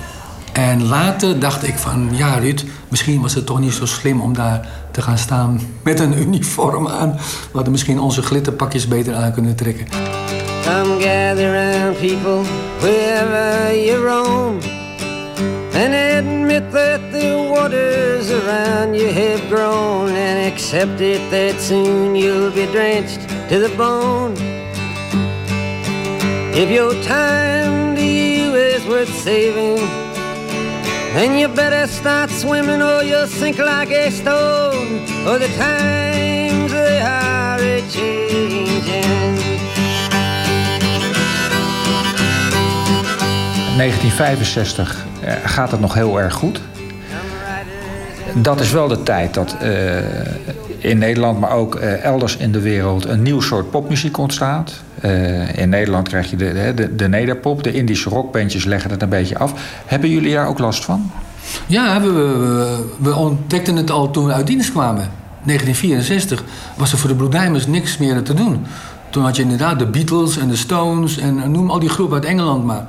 En 0.53 0.87
later 0.87 1.39
dacht 1.39 1.69
ik 1.69 1.79
van, 1.79 2.09
ja 2.13 2.39
Ruud, 2.39 2.65
misschien 2.89 3.21
was 3.21 3.35
het 3.35 3.47
toch 3.47 3.61
niet 3.61 3.73
zo 3.73 3.87
slim 3.87 4.21
om 4.21 4.35
daar 4.35 4.69
te 4.91 5.03
gaan 5.03 5.19
staan 5.19 5.61
met 5.85 6.01
een 6.01 6.21
uniform 6.21 6.89
aan. 6.89 7.13
We 7.13 7.53
hadden 7.53 7.73
misschien 7.73 8.01
onze 8.01 8.23
glitterpakjes 8.23 8.89
beter 8.89 9.15
aan 9.15 9.33
kunnen 9.33 9.55
trekken. 9.55 9.87
Come 10.65 11.01
gather 11.01 11.53
round, 11.53 11.99
people, 11.99 12.43
wherever 12.79 13.77
you 13.85 14.07
roam, 14.07 14.59
and 15.75 15.95
admit 16.19 16.71
that 16.73 17.01
the 17.13 17.51
waters 17.55 18.31
around 18.31 18.95
you 18.95 19.13
have 19.13 19.41
grown, 19.49 20.09
and 20.09 20.53
accept 20.53 21.01
it 21.01 21.21
that 21.31 21.61
soon 21.61 22.15
you'll 22.15 22.53
be 22.53 22.69
drenched 22.73 23.21
to 23.49 23.59
the 23.59 23.73
bone. 23.77 24.33
If 26.53 26.71
your 26.71 26.95
time 27.03 27.95
to 27.97 28.55
is 28.55 28.87
worth 28.87 29.13
saving, 29.23 30.10
then 31.15 31.39
you 31.39 31.49
better 31.55 31.87
start 31.89 32.31
swimming 32.31 32.83
or 32.83 33.03
you'll 33.03 33.27
sink 33.27 33.59
like 33.59 33.91
a 33.91 34.11
stone, 34.11 35.01
or 35.27 35.39
the 35.39 35.49
times 35.57 36.73
they 36.73 37.01
are 37.01 37.61
a 37.61 37.81
changing. 37.89 39.31
1965 43.81 45.05
eh, 45.21 45.35
gaat 45.45 45.71
het 45.71 45.81
nog 45.81 45.95
heel 45.95 46.21
erg 46.21 46.35
goed. 46.35 46.61
Dat 48.35 48.61
is 48.61 48.71
wel 48.71 48.89
de 48.89 49.03
tijd 49.03 49.35
dat 49.35 49.57
eh, 49.61 49.97
in 50.81 50.99
Nederland, 50.99 51.41
maar 51.41 51.51
ook 51.51 51.75
eh, 51.75 52.05
elders 52.05 52.37
in 52.37 52.53
de 52.53 52.61
wereld, 52.61 53.05
een 53.05 53.23
nieuw 53.23 53.41
soort 53.41 53.71
popmuziek 53.71 54.19
ontstaat. 54.19 54.73
Eh, 55.01 55.59
in 55.59 55.69
Nederland 55.69 56.09
krijg 56.09 56.31
je 56.31 56.37
de, 56.37 56.53
de, 56.53 56.73
de, 56.75 56.97
de 56.97 57.09
nederpop, 57.09 57.63
de 57.63 57.73
Indische 57.73 58.09
rockbandjes 58.09 58.65
leggen 58.65 58.91
het 58.91 59.03
een 59.03 59.09
beetje 59.09 59.39
af. 59.39 59.53
Hebben 59.87 60.11
jullie 60.11 60.33
daar 60.33 60.49
ook 60.49 60.59
last 60.59 60.85
van? 60.85 61.11
Ja, 61.67 62.01
we, 62.01 62.13
we, 62.13 62.85
we 62.97 63.15
ontdekten 63.15 63.77
het 63.77 63.91
al 63.91 64.11
toen 64.11 64.27
we 64.27 64.33
uit 64.33 64.47
dienst 64.47 64.71
kwamen. 64.71 65.11
1964 65.45 66.45
was 66.77 66.93
er 66.93 66.99
voor 66.99 67.09
de 67.09 67.17
Blue 67.17 67.29
Diamonds 67.29 67.67
niks 67.67 67.99
meer 67.99 68.23
te 68.23 68.35
doen. 68.35 68.67
Toen 69.11 69.25
had 69.25 69.37
je 69.37 69.43
inderdaad 69.43 69.79
de 69.79 69.87
Beatles 69.87 70.37
en 70.37 70.49
de 70.49 70.57
Stones 70.57 71.19
en 71.19 71.51
noem 71.51 71.71
al 71.71 71.79
die 71.79 71.89
groepen 71.89 72.15
uit 72.15 72.25
Engeland 72.25 72.65
maar. 72.65 72.85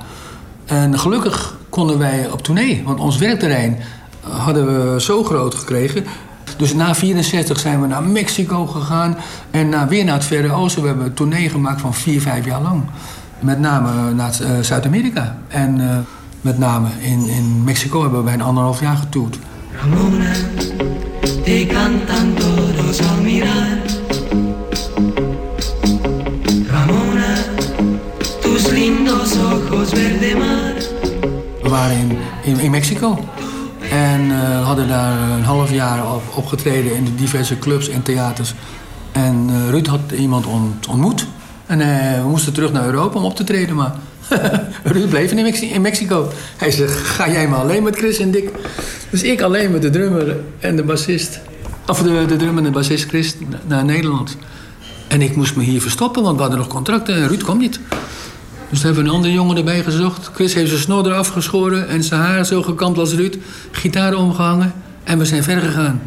En 0.64 0.98
gelukkig 0.98 1.56
konden 1.68 1.98
wij 1.98 2.30
op 2.30 2.42
tournee, 2.42 2.82
want 2.84 3.00
ons 3.00 3.18
werkterrein 3.18 3.78
hadden 4.20 4.66
we 4.66 5.00
zo 5.00 5.24
groot 5.24 5.54
gekregen. 5.54 6.04
Dus 6.62 6.74
na 6.74 6.94
64 6.94 7.60
zijn 7.60 7.80
we 7.80 7.86
naar 7.86 8.02
Mexico 8.02 8.66
gegaan 8.66 9.16
en 9.50 9.68
naar, 9.68 9.88
weer 9.88 10.04
naar 10.04 10.14
het 10.14 10.24
Verre 10.24 10.52
Oosten. 10.52 10.82
We 10.82 10.88
hebben 10.88 11.06
een 11.06 11.14
tournee 11.14 11.48
gemaakt 11.48 11.80
van 11.80 11.94
vier, 11.94 12.20
vijf 12.20 12.44
jaar 12.44 12.62
lang. 12.62 12.82
Met 13.40 13.58
name 13.58 14.12
naar 14.14 14.40
eh, 14.40 14.50
Zuid-Amerika. 14.60 15.36
En 15.48 15.90
eh, 15.90 15.96
met 16.40 16.58
name 16.58 16.88
in, 17.00 17.28
in 17.28 17.64
Mexico 17.64 18.02
hebben 18.02 18.24
wij 18.24 18.34
een 18.34 18.42
anderhalf 18.42 18.80
jaar 18.80 18.96
getoerd. 18.96 19.38
Ramona, 19.80 20.32
te 21.44 21.66
cantan 21.68 22.34
todos 22.34 23.00
al 23.00 23.22
mirar. 23.22 23.78
Ramona, 26.66 27.34
tus 28.40 28.66
lindos 28.66 29.32
ojos 29.36 29.88
verde 29.88 30.36
mar. 30.38 30.74
We 31.62 31.68
waren 31.68 31.96
in, 31.96 32.18
in, 32.42 32.58
in 32.58 32.70
Mexico. 32.70 33.18
En 33.92 34.30
eh, 34.30 34.64
hadden 34.66 34.88
daar 34.88 35.30
een 35.30 35.44
half 35.44 35.70
jaar 35.70 36.14
op, 36.14 36.22
opgetreden 36.34 36.94
in 36.96 37.04
de 37.04 37.14
diverse 37.14 37.58
clubs 37.58 37.88
en 37.88 38.02
theaters. 38.02 38.54
En 39.12 39.46
eh, 39.48 39.70
Ruud 39.70 39.86
had 39.86 40.00
iemand 40.18 40.46
ont- 40.46 40.86
ontmoet. 40.86 41.26
En 41.66 41.80
eh, 41.80 42.22
we 42.22 42.28
moesten 42.28 42.52
terug 42.52 42.72
naar 42.72 42.84
Europa 42.84 43.18
om 43.18 43.24
op 43.24 43.36
te 43.36 43.44
treden, 43.44 43.76
maar 43.76 43.94
Ruud 44.84 45.08
bleef 45.08 45.30
in, 45.32 45.42
Mexi- 45.42 45.72
in 45.72 45.80
Mexico. 45.80 46.28
Hij 46.56 46.70
zegt, 46.70 46.92
ga 46.96 47.30
jij 47.30 47.48
maar 47.48 47.58
alleen 47.58 47.82
met 47.82 47.96
Chris 47.96 48.18
en 48.18 48.30
Dick. 48.30 48.50
Dus 49.10 49.22
ik 49.22 49.40
alleen 49.42 49.70
met 49.70 49.82
de 49.82 49.90
drummer 49.90 50.36
en 50.60 50.76
de 50.76 50.82
bassist. 50.82 51.40
Of 51.86 52.02
de, 52.02 52.24
de 52.28 52.36
drummer 52.36 52.58
en 52.58 52.64
de 52.64 52.70
bassist 52.78 53.08
Chris 53.08 53.34
naar 53.66 53.84
Nederland. 53.84 54.36
En 55.08 55.22
ik 55.22 55.36
moest 55.36 55.56
me 55.56 55.62
hier 55.62 55.80
verstoppen, 55.80 56.22
want 56.22 56.34
we 56.36 56.40
hadden 56.42 56.58
nog 56.60 56.68
contracten 56.68 57.14
en 57.14 57.28
Ruud 57.28 57.42
kwam 57.42 57.58
niet. 57.58 57.80
Dus 58.72 58.80
toen 58.80 58.92
hebben 58.92 59.08
een 59.08 59.16
andere 59.16 59.32
jongen 59.32 59.56
erbij 59.56 59.82
gezocht. 59.82 60.30
Chris 60.34 60.54
heeft 60.54 60.68
zijn 60.68 60.80
snor 60.80 61.06
eraf 61.06 61.28
geschoren 61.28 61.88
en 61.88 62.02
zijn 62.02 62.20
haar 62.20 62.46
zo 62.46 62.62
gekamd 62.62 62.98
als 62.98 63.12
Ruud. 63.12 63.36
Gitaar 63.70 64.14
omgehangen 64.14 64.72
en 65.04 65.18
we 65.18 65.24
zijn 65.24 65.42
verder 65.42 65.64
gegaan. 65.64 66.02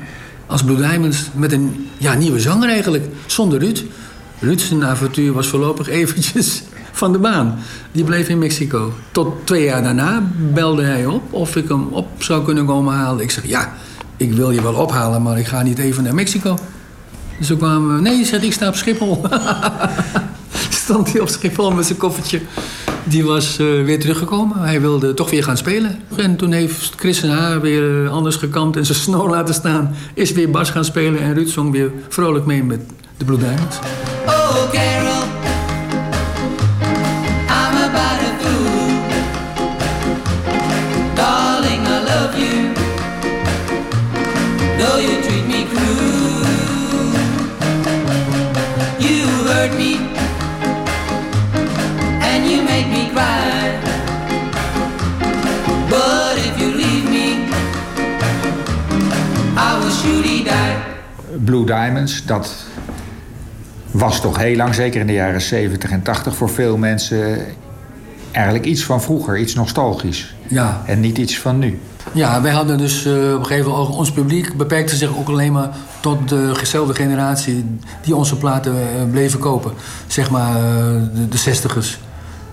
Als 0.46 0.64
Blue 0.64 0.78
Diamonds 0.78 1.30
met 1.34 1.52
een 1.52 1.90
ja, 1.98 2.14
nieuwe 2.14 2.40
zanger 2.40 2.70
eigenlijk, 2.70 3.06
zonder 3.26 3.60
Ruud. 3.60 3.84
Ruud 4.40 4.60
zijn 4.60 4.86
avontuur 4.86 5.34
was 5.34 5.48
voorlopig 5.48 5.88
eventjes 5.88 6.64
van 6.92 7.12
de 7.12 7.18
baan. 7.18 7.60
Die 7.92 8.04
bleef 8.04 8.30
in 8.30 8.40
Mexico. 8.40 8.94
Tot 9.12 9.34
twee 9.44 9.64
jaar 9.64 9.84
daarna 9.84 10.24
belde 10.54 10.84
hij 10.84 11.06
op 11.06 11.34
of 11.34 11.56
ik 11.56 11.68
hem 11.68 11.88
op 11.92 12.08
zou 12.18 12.44
kunnen 12.44 12.66
komen 12.66 12.94
halen. 12.94 13.24
Ik 13.24 13.32
zeg 13.32 13.48
ja, 13.48 13.74
ik 14.18 14.34
wil 14.34 14.52
je 14.52 14.62
wel 14.62 14.74
ophalen, 14.74 15.22
maar 15.22 15.40
ik 15.40 15.48
ga 15.48 15.62
niet 15.62 15.80
even 15.80 16.04
naar 16.04 16.16
Mexico. 16.16 16.58
Dus 17.38 17.48
toen 17.48 17.58
kwamen 17.58 17.96
we... 17.96 18.02
Nee, 18.02 18.26
zegt 18.26 18.44
ik 18.44 18.54
sta 18.54 18.68
op 18.68 18.76
Schiphol. 18.76 19.22
stond 20.86 21.12
hij 21.12 21.22
op 21.22 21.28
Schiphol 21.28 21.72
met 21.72 21.86
zijn 21.86 21.98
koffertje. 21.98 22.42
Die 23.04 23.24
was 23.24 23.60
eh, 23.60 23.66
weer 23.84 24.00
teruggekomen. 24.00 24.60
Hij 24.60 24.82
wilde 24.82 25.14
toch 25.14 25.30
weer 25.30 25.44
gaan 25.44 25.58
spelen. 25.58 26.00
En 26.16 26.36
toen 26.36 26.52
heeft 26.52 26.94
Chris 26.96 27.22
en 27.22 27.30
haar 27.30 27.62
weer 27.62 28.06
eh, 28.06 28.12
anders 28.12 28.36
gekampt 28.36 28.78
en 28.78 28.86
zijn 28.86 28.98
snor 28.98 29.30
laten 29.30 29.54
staan. 29.54 29.96
Is 30.14 30.32
weer 30.32 30.52
bas 30.52 30.70
gaan 30.70 30.86
spelen 30.86 31.22
en 31.22 31.34
Ruud 31.34 31.48
zong 31.48 31.72
weer 31.72 31.92
vrolijk 32.10 32.46
mee 32.46 32.64
met 32.64 32.80
de 33.18 33.26
Blue 33.26 33.38
Diamonds. 33.38 33.80
Oh, 34.26 34.72
Carol. 34.72 35.24
I'm 37.48 37.78
about. 37.78 38.14
Darling, 41.16 41.88
I 41.88 42.00
love 42.06 42.40
you. 42.40 42.74
You 45.02 45.22
treat 45.24 45.48
me. 45.48 45.66
You 49.00 49.26
hurt 49.48 49.78
me. 49.78 50.05
Blue 61.46 61.66
Diamonds, 61.66 62.26
dat 62.26 62.56
was 63.92 64.22
toch 64.22 64.38
heel 64.38 64.56
lang, 64.56 64.76
zeker 64.76 65.02
in 65.02 65.08
de 65.08 65.14
jaren 65.14 65.42
70 65.42 65.92
en 65.92 66.02
80, 66.02 66.36
voor 66.36 66.50
veel 66.50 66.78
mensen 66.78 67.46
eigenlijk 68.32 68.66
iets 68.66 68.84
van 68.84 69.02
vroeger, 69.02 69.38
iets 69.38 69.56
nostalgisch. 69.56 70.36
Ja. 70.48 70.82
En 70.86 71.00
niet 71.00 71.18
iets 71.18 71.40
van 71.40 71.60
nu. 71.60 71.80
Ja, 72.12 72.42
wij 72.42 72.52
hadden 72.52 72.78
dus 72.78 73.06
eh, 73.06 73.14
op 73.14 73.40
een 73.40 73.46
gegeven 73.46 73.72
moment... 73.72 73.96
Ons 73.96 74.12
publiek 74.12 74.58
beperkte 74.58 74.96
zich 74.96 75.18
ook 75.18 75.28
alleen 75.28 75.52
maar 75.52 75.70
tot 76.00 76.30
dezelfde 76.30 76.94
generatie... 76.94 77.66
die 78.04 78.16
onze 78.16 78.38
platen 78.38 78.74
eh, 78.74 79.10
bleven 79.12 79.40
kopen. 79.40 79.72
Zeg 80.08 80.30
maar 80.30 80.56
eh, 80.56 80.62
de, 81.14 81.28
de 81.30 81.38
60ers 81.38 82.00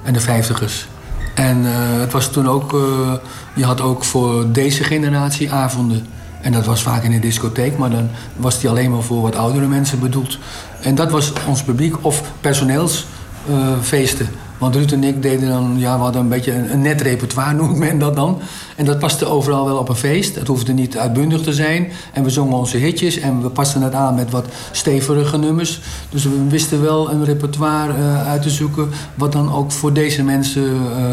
en 0.02 0.12
de 0.12 0.20
50ers. 0.20 0.90
En 1.34 1.64
eh, 1.66 2.00
het 2.00 2.12
was 2.12 2.30
toen 2.30 2.48
ook... 2.48 2.72
eh, 2.72 3.12
je 3.54 3.64
had 3.64 3.80
ook 3.80 4.04
voor 4.04 4.52
deze 4.52 4.84
generatie 4.84 5.52
avonden. 5.52 6.06
En 6.42 6.52
dat 6.52 6.66
was 6.66 6.82
vaak 6.82 7.02
in 7.02 7.12
een 7.12 7.20
discotheek, 7.20 7.78
maar 7.78 7.90
dan 7.90 8.08
was 8.36 8.60
die 8.60 8.70
alleen 8.70 8.90
maar 8.90 9.02
voor 9.02 9.22
wat 9.22 9.36
oudere 9.36 9.66
mensen 9.66 10.00
bedoeld. 10.00 10.38
En 10.80 10.94
dat 10.94 11.10
was 11.10 11.32
ons 11.48 11.62
publiek, 11.62 12.04
of 12.04 12.22
personeelsfeesten. 12.40 14.28
Want 14.62 14.74
Ruud 14.74 14.92
en 14.92 15.04
ik 15.04 15.22
deden 15.22 15.48
dan, 15.48 15.74
ja, 15.78 15.96
we 15.96 16.02
hadden 16.02 16.20
een 16.20 16.28
beetje 16.28 16.52
een, 16.52 16.82
net 16.82 17.00
repertoire, 17.00 17.54
noemt 17.62 17.76
men 17.76 17.98
dat 17.98 18.16
dan. 18.16 18.40
En 18.76 18.84
dat 18.84 18.98
paste 18.98 19.26
overal 19.26 19.64
wel 19.64 19.76
op 19.76 19.88
een 19.88 19.96
feest. 19.96 20.34
Het 20.34 20.46
hoefde 20.46 20.72
niet 20.72 20.98
uitbundig 20.98 21.42
te 21.42 21.52
zijn. 21.52 21.88
En 22.12 22.22
we 22.22 22.30
zongen 22.30 22.56
onze 22.56 22.76
hitjes 22.76 23.18
en 23.18 23.42
we 23.42 23.48
pasten 23.48 23.82
het 23.82 23.94
aan 23.94 24.14
met 24.14 24.30
wat 24.30 24.46
stevige 24.70 25.38
nummers. 25.38 25.80
Dus 26.10 26.24
we 26.24 26.48
wisten 26.48 26.82
wel 26.82 27.10
een 27.10 27.24
repertoire 27.24 27.92
eh, 27.92 28.28
uit 28.28 28.42
te 28.42 28.50
zoeken, 28.50 28.88
wat 29.14 29.32
dan 29.32 29.52
ook 29.52 29.72
voor 29.72 29.92
deze 29.92 30.22
mensen 30.22 30.76
eh, 30.96 31.04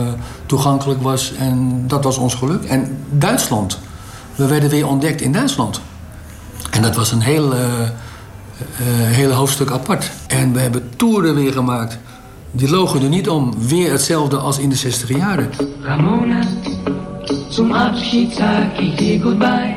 toegankelijk 0.45 1.01
was. 1.01 1.33
En 1.33 1.83
dat 1.87 2.03
was 2.03 2.17
ons 2.17 2.33
geluk. 2.33 2.63
En 2.63 2.97
Duitsland. 3.09 3.79
We 4.39 4.47
werden 4.47 4.69
weer 4.69 4.87
ontdekt 4.87 5.21
in 5.21 5.31
Duitsland. 5.31 5.81
En 6.71 6.81
dat 6.81 6.95
was 6.95 7.11
een 7.11 7.21
heel, 7.21 7.53
eh, 7.53 7.81
eh, 7.81 7.89
hele 8.87 9.33
hoofdstuk 9.33 9.71
apart. 9.71 10.11
En 10.27 10.53
we 10.53 10.59
hebben 10.59 10.89
toeren 10.95 11.35
weer 11.35 11.51
gemaakt. 11.51 11.97
Die 12.51 12.69
logen 12.69 13.01
er 13.01 13.09
niet 13.09 13.29
om. 13.29 13.53
Weer 13.67 13.91
hetzelfde 13.91 14.37
als 14.37 14.57
in 14.57 14.69
de 14.69 14.75
60 14.75 15.17
jaren. 15.17 15.49
Ramona, 15.81 16.39
zum 17.49 17.71
Abschied 17.71 18.33
sag 18.33 18.95
dir 18.97 19.21
goodbye. 19.21 19.75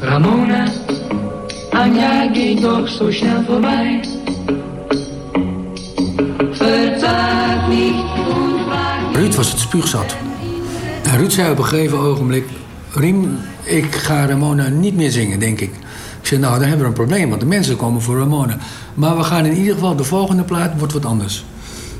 Ramona, 0.00 0.68
ein 1.70 1.96
Jahr 1.96 2.28
geht 2.32 2.62
doch 2.62 2.88
so 2.88 3.10
schnell 3.10 3.44
vorbei. 3.46 4.00
Verzag 6.52 7.68
nicht 7.68 8.04
und 9.12 9.16
Ruud 9.16 9.36
was 9.36 9.50
het 9.50 9.60
spuugzat. 9.60 10.16
Ruud 11.16 11.32
zei 11.32 11.50
op 11.50 11.58
een 11.58 11.64
gegeven 11.64 11.98
ogenblik... 11.98 12.44
Riem, 12.90 13.38
ik 13.62 13.94
ga 13.94 14.26
Ramona 14.26 14.68
niet 14.68 14.96
meer 14.96 15.10
zingen, 15.10 15.38
denk 15.38 15.60
ik. 15.60 15.70
Ik 16.20 16.26
zei, 16.26 16.40
nou, 16.40 16.52
dan 16.52 16.62
hebben 16.62 16.80
we 16.80 16.86
een 16.86 16.92
probleem, 16.92 17.28
want 17.28 17.40
de 17.40 17.46
mensen 17.46 17.76
komen 17.76 18.02
voor 18.02 18.18
Ramona. 18.18 18.58
Maar 18.94 19.16
we 19.16 19.22
gaan 19.22 19.46
in 19.46 19.56
ieder 19.56 19.74
geval, 19.74 19.96
de 19.96 20.04
volgende 20.04 20.42
plaat 20.42 20.78
wordt 20.78 20.92
wat 20.92 21.04
anders. 21.04 21.44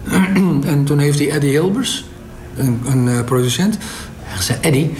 en 0.72 0.85
toen 0.85 0.98
heeft 0.98 1.18
hij 1.18 1.31
Eddie 1.31 1.50
Hilbers, 1.50 2.05
een, 2.57 2.81
een 2.87 3.09
eh, 3.09 3.24
producent... 3.24 3.79
Hij 4.35 4.42
zei, 4.42 4.59
Eddie, 4.61 4.92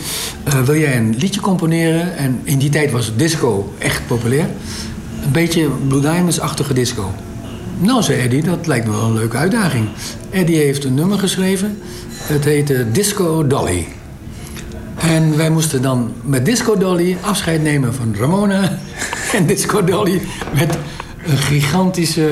eh, 0.44 0.61
wil 0.61 0.77
jij 0.77 0.96
een 0.96 1.14
liedje 1.18 1.40
componeren? 1.40 2.16
En 2.16 2.40
in 2.42 2.59
die 2.59 2.70
tijd 2.70 2.90
was 2.90 3.16
disco 3.16 3.72
echt 3.79 4.07
populair. 4.07 4.46
Een 5.24 5.33
beetje 5.33 5.68
Blue 5.88 6.00
Diamonds-achtige 6.00 6.74
disco. 6.74 7.12
Nou, 7.79 8.03
zei 8.03 8.20
Eddie, 8.20 8.42
dat 8.42 8.66
lijkt 8.66 8.87
me 8.87 8.92
wel 8.92 9.05
een 9.05 9.14
leuke 9.14 9.37
uitdaging. 9.37 9.88
Eddie 10.31 10.57
heeft 10.57 10.85
een 10.85 10.94
nummer 10.94 11.18
geschreven. 11.18 11.79
Het 12.09 12.44
heette 12.44 12.90
Disco 12.92 13.46
Dolly. 13.46 13.87
En 15.09 15.37
wij 15.37 15.51
moesten 15.51 15.83
dan 15.83 16.12
met 16.23 16.45
Disco 16.45 16.77
Dolly 16.77 17.17
afscheid 17.21 17.62
nemen 17.62 17.95
van 17.95 18.14
Ramona. 18.19 18.79
En 19.33 19.47
Disco 19.47 19.85
Dolly 19.85 20.23
met 20.55 20.79
een 21.27 21.37
gigantische 21.37 22.29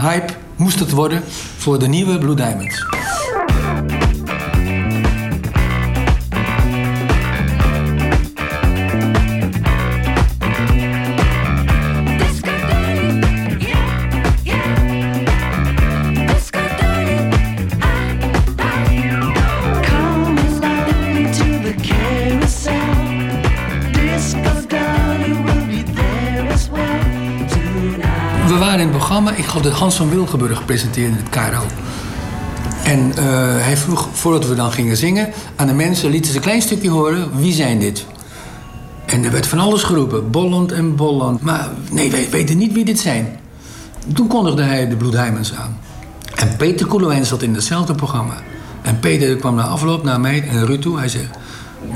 hype 0.00 0.32
moest 0.56 0.78
het 0.78 0.90
worden 0.90 1.22
voor 1.56 1.78
de 1.78 1.86
nieuwe 1.86 2.18
Blue 2.18 2.34
Diamonds. 2.34 2.95
Ik 29.24 29.44
geloof 29.44 29.62
dat 29.62 29.72
Hans 29.72 29.94
van 29.94 30.10
Wilgenburg 30.10 30.64
presenteerde 30.64 31.10
in 31.10 31.16
het 31.16 31.28
KRO. 31.28 31.62
En 32.84 33.12
eh, 33.16 33.24
hij 33.64 33.76
vroeg, 33.76 34.08
voordat 34.12 34.46
we 34.46 34.54
dan 34.54 34.72
gingen 34.72 34.96
zingen, 34.96 35.32
aan 35.56 35.66
de 35.66 35.72
mensen 35.72 36.10
lieten 36.10 36.30
ze 36.30 36.36
een 36.36 36.42
klein 36.42 36.62
stukje 36.62 36.90
horen, 36.90 37.30
wie 37.36 37.52
zijn 37.52 37.78
dit? 37.78 38.06
En 39.06 39.24
er 39.24 39.30
werd 39.30 39.46
van 39.46 39.58
alles 39.58 39.82
geroepen, 39.82 40.30
Bolland 40.30 40.72
en 40.72 40.96
Bolland. 40.96 41.40
Maar 41.40 41.70
nee, 41.90 42.10
wij 42.10 42.30
weten 42.30 42.58
niet 42.58 42.72
wie 42.72 42.84
dit 42.84 42.98
zijn. 42.98 43.38
Toen 44.14 44.26
kondigde 44.26 44.62
hij 44.62 44.88
de 44.88 44.96
Blue 44.96 45.10
Diamonds 45.10 45.54
aan. 45.54 45.78
En 46.34 46.56
Peter 46.56 46.86
Koelewijn 46.86 47.26
zat 47.26 47.42
in 47.42 47.54
hetzelfde 47.54 47.94
programma. 47.94 48.34
En 48.82 48.98
Peter 49.00 49.36
kwam 49.36 49.54
na 49.54 49.62
afloop 49.62 50.02
naar 50.02 50.20
mij 50.20 50.48
en 50.48 50.66
Ruud 50.66 50.82
toe. 50.82 50.98
Hij 50.98 51.08
zegt, 51.08 51.38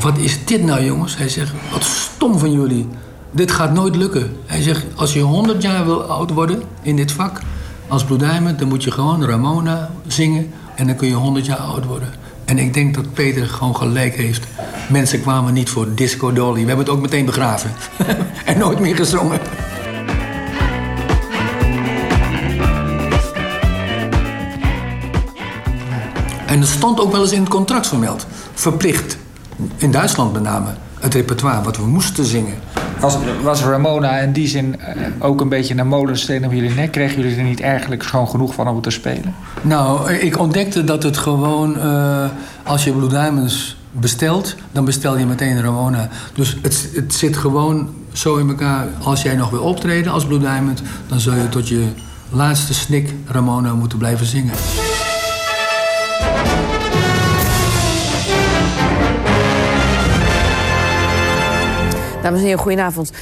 wat 0.01 0.19
is 0.19 0.45
dit 0.45 0.63
nou 0.65 0.85
jongens? 0.85 1.17
Hij 1.17 1.29
zegt, 1.29 1.53
wat 1.73 1.85
stom 1.85 2.39
van 2.39 2.53
jullie. 2.53 2.89
Dit 3.33 3.51
gaat 3.51 3.73
nooit 3.73 3.97
lukken. 3.97 4.37
Hij 4.47 4.63
zegt, 4.63 4.87
als 4.95 5.13
je 5.13 5.21
100 5.21 5.63
jaar 5.63 5.85
wil 5.85 6.03
oud 6.03 6.31
worden 6.31 6.63
in 6.83 6.97
dit 6.97 7.13
vak... 7.13 7.41
als 7.89 8.05
Blue 8.05 8.19
Diamond, 8.19 8.59
dan 8.59 8.69
moet 8.69 8.85
je 8.85 8.91
gewoon 8.91 9.25
Ramona 9.25 9.91
zingen... 10.07 10.53
en 10.75 10.87
dan 10.87 10.97
kun 10.97 11.09
je 11.09 11.15
100 11.15 11.47
jaar 11.47 11.59
oud 11.59 11.85
worden. 11.85 12.09
En 12.45 12.59
ik 12.59 12.75
denk 12.75 12.95
dat 12.95 13.13
Peter 13.13 13.47
gewoon 13.47 13.77
gelijk 13.77 14.15
heeft. 14.15 14.47
Mensen 14.89 15.21
kwamen 15.21 15.53
niet 15.53 15.71
voor 15.71 15.95
Disco 15.95 16.33
Dolly. 16.33 16.61
We 16.61 16.67
hebben 16.67 16.85
het 16.85 16.89
ook 16.89 17.01
meteen 17.01 17.25
begraven. 17.25 17.71
en 18.45 18.59
nooit 18.59 18.81
meer 18.81 18.97
gezongen. 18.97 19.41
En 26.47 26.61
het 26.61 26.69
stond 26.69 27.01
ook 27.01 27.13
wel 27.13 27.23
eens 27.23 27.33
in 27.33 27.41
het 27.41 27.49
contract 27.49 27.87
vermeld. 27.87 28.27
Verplicht. 28.55 29.17
In 29.77 29.91
Duitsland 29.91 30.33
met 30.33 30.43
name. 30.43 30.69
Het 31.01 31.15
repertoire 31.15 31.63
wat 31.63 31.77
we 31.77 31.87
moesten 31.87 32.25
zingen. 32.25 32.55
Was, 33.01 33.17
was 33.43 33.63
Ramona 33.63 34.19
in 34.19 34.33
die 34.33 34.49
zin 34.49 34.81
eh, 34.81 34.97
ook 35.19 35.41
een 35.41 35.49
beetje 35.49 35.77
een 35.77 35.89
molensteen 35.89 36.45
op 36.45 36.53
jullie 36.53 36.75
nek? 36.75 36.93
Kregen 36.93 37.23
jullie 37.23 37.37
er 37.37 37.43
niet 37.43 37.61
eigenlijk 37.61 38.03
schoon 38.03 38.29
genoeg 38.29 38.55
van 38.55 38.69
om 38.69 38.81
te 38.81 38.91
spelen? 38.91 39.35
Nou, 39.63 40.13
ik 40.13 40.39
ontdekte 40.39 40.85
dat 40.85 41.03
het 41.03 41.17
gewoon... 41.17 41.79
eh, 41.79 42.25
als 42.65 42.85
je 42.85 42.93
Blue 42.93 43.09
Diamonds 43.09 43.77
bestelt, 43.93 44.55
dan 44.73 44.85
bestel 44.85 45.19
je 45.19 45.27
meteen 45.27 45.63
Ramona. 45.63 46.09
Dus 46.35 46.57
het, 46.63 46.91
het 46.95 47.15
zit 47.15 47.37
gewoon 47.37 47.89
zo 48.13 48.37
in 48.37 48.49
elkaar. 48.49 48.87
Als 49.03 49.23
jij 49.23 49.37
nog 49.37 49.51
wil 49.51 49.63
optreden 49.63 50.13
als 50.13 50.27
Blue 50.27 50.39
Diamond... 50.39 50.83
dan 51.09 51.21
zul 51.21 51.35
je 51.35 51.49
tot 51.49 51.69
je 51.69 51.87
laatste 52.31 52.75
snik 52.75 53.15
Ramona 53.27 53.75
moeten 53.75 53.99
blijven 53.99 54.27
zingen. 54.27 54.55
Dames 62.23 62.39
en 62.39 62.45
heren, 62.45 62.59
goedenavond. 62.59 63.13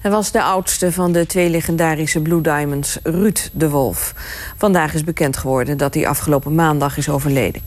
Hij 0.00 0.10
was 0.10 0.30
de 0.30 0.42
oudste 0.42 0.92
van 0.92 1.12
de 1.12 1.26
twee 1.26 1.50
legendarische 1.50 2.20
Blue 2.20 2.40
Diamonds, 2.40 2.98
Ruud 3.02 3.50
de 3.52 3.68
Wolf. 3.68 4.14
Vandaag 4.56 4.94
is 4.94 5.04
bekend 5.04 5.36
geworden 5.36 5.76
dat 5.76 5.94
hij 5.94 6.06
afgelopen 6.06 6.54
maandag 6.54 6.96
is 6.96 7.08
overleden. 7.08 7.62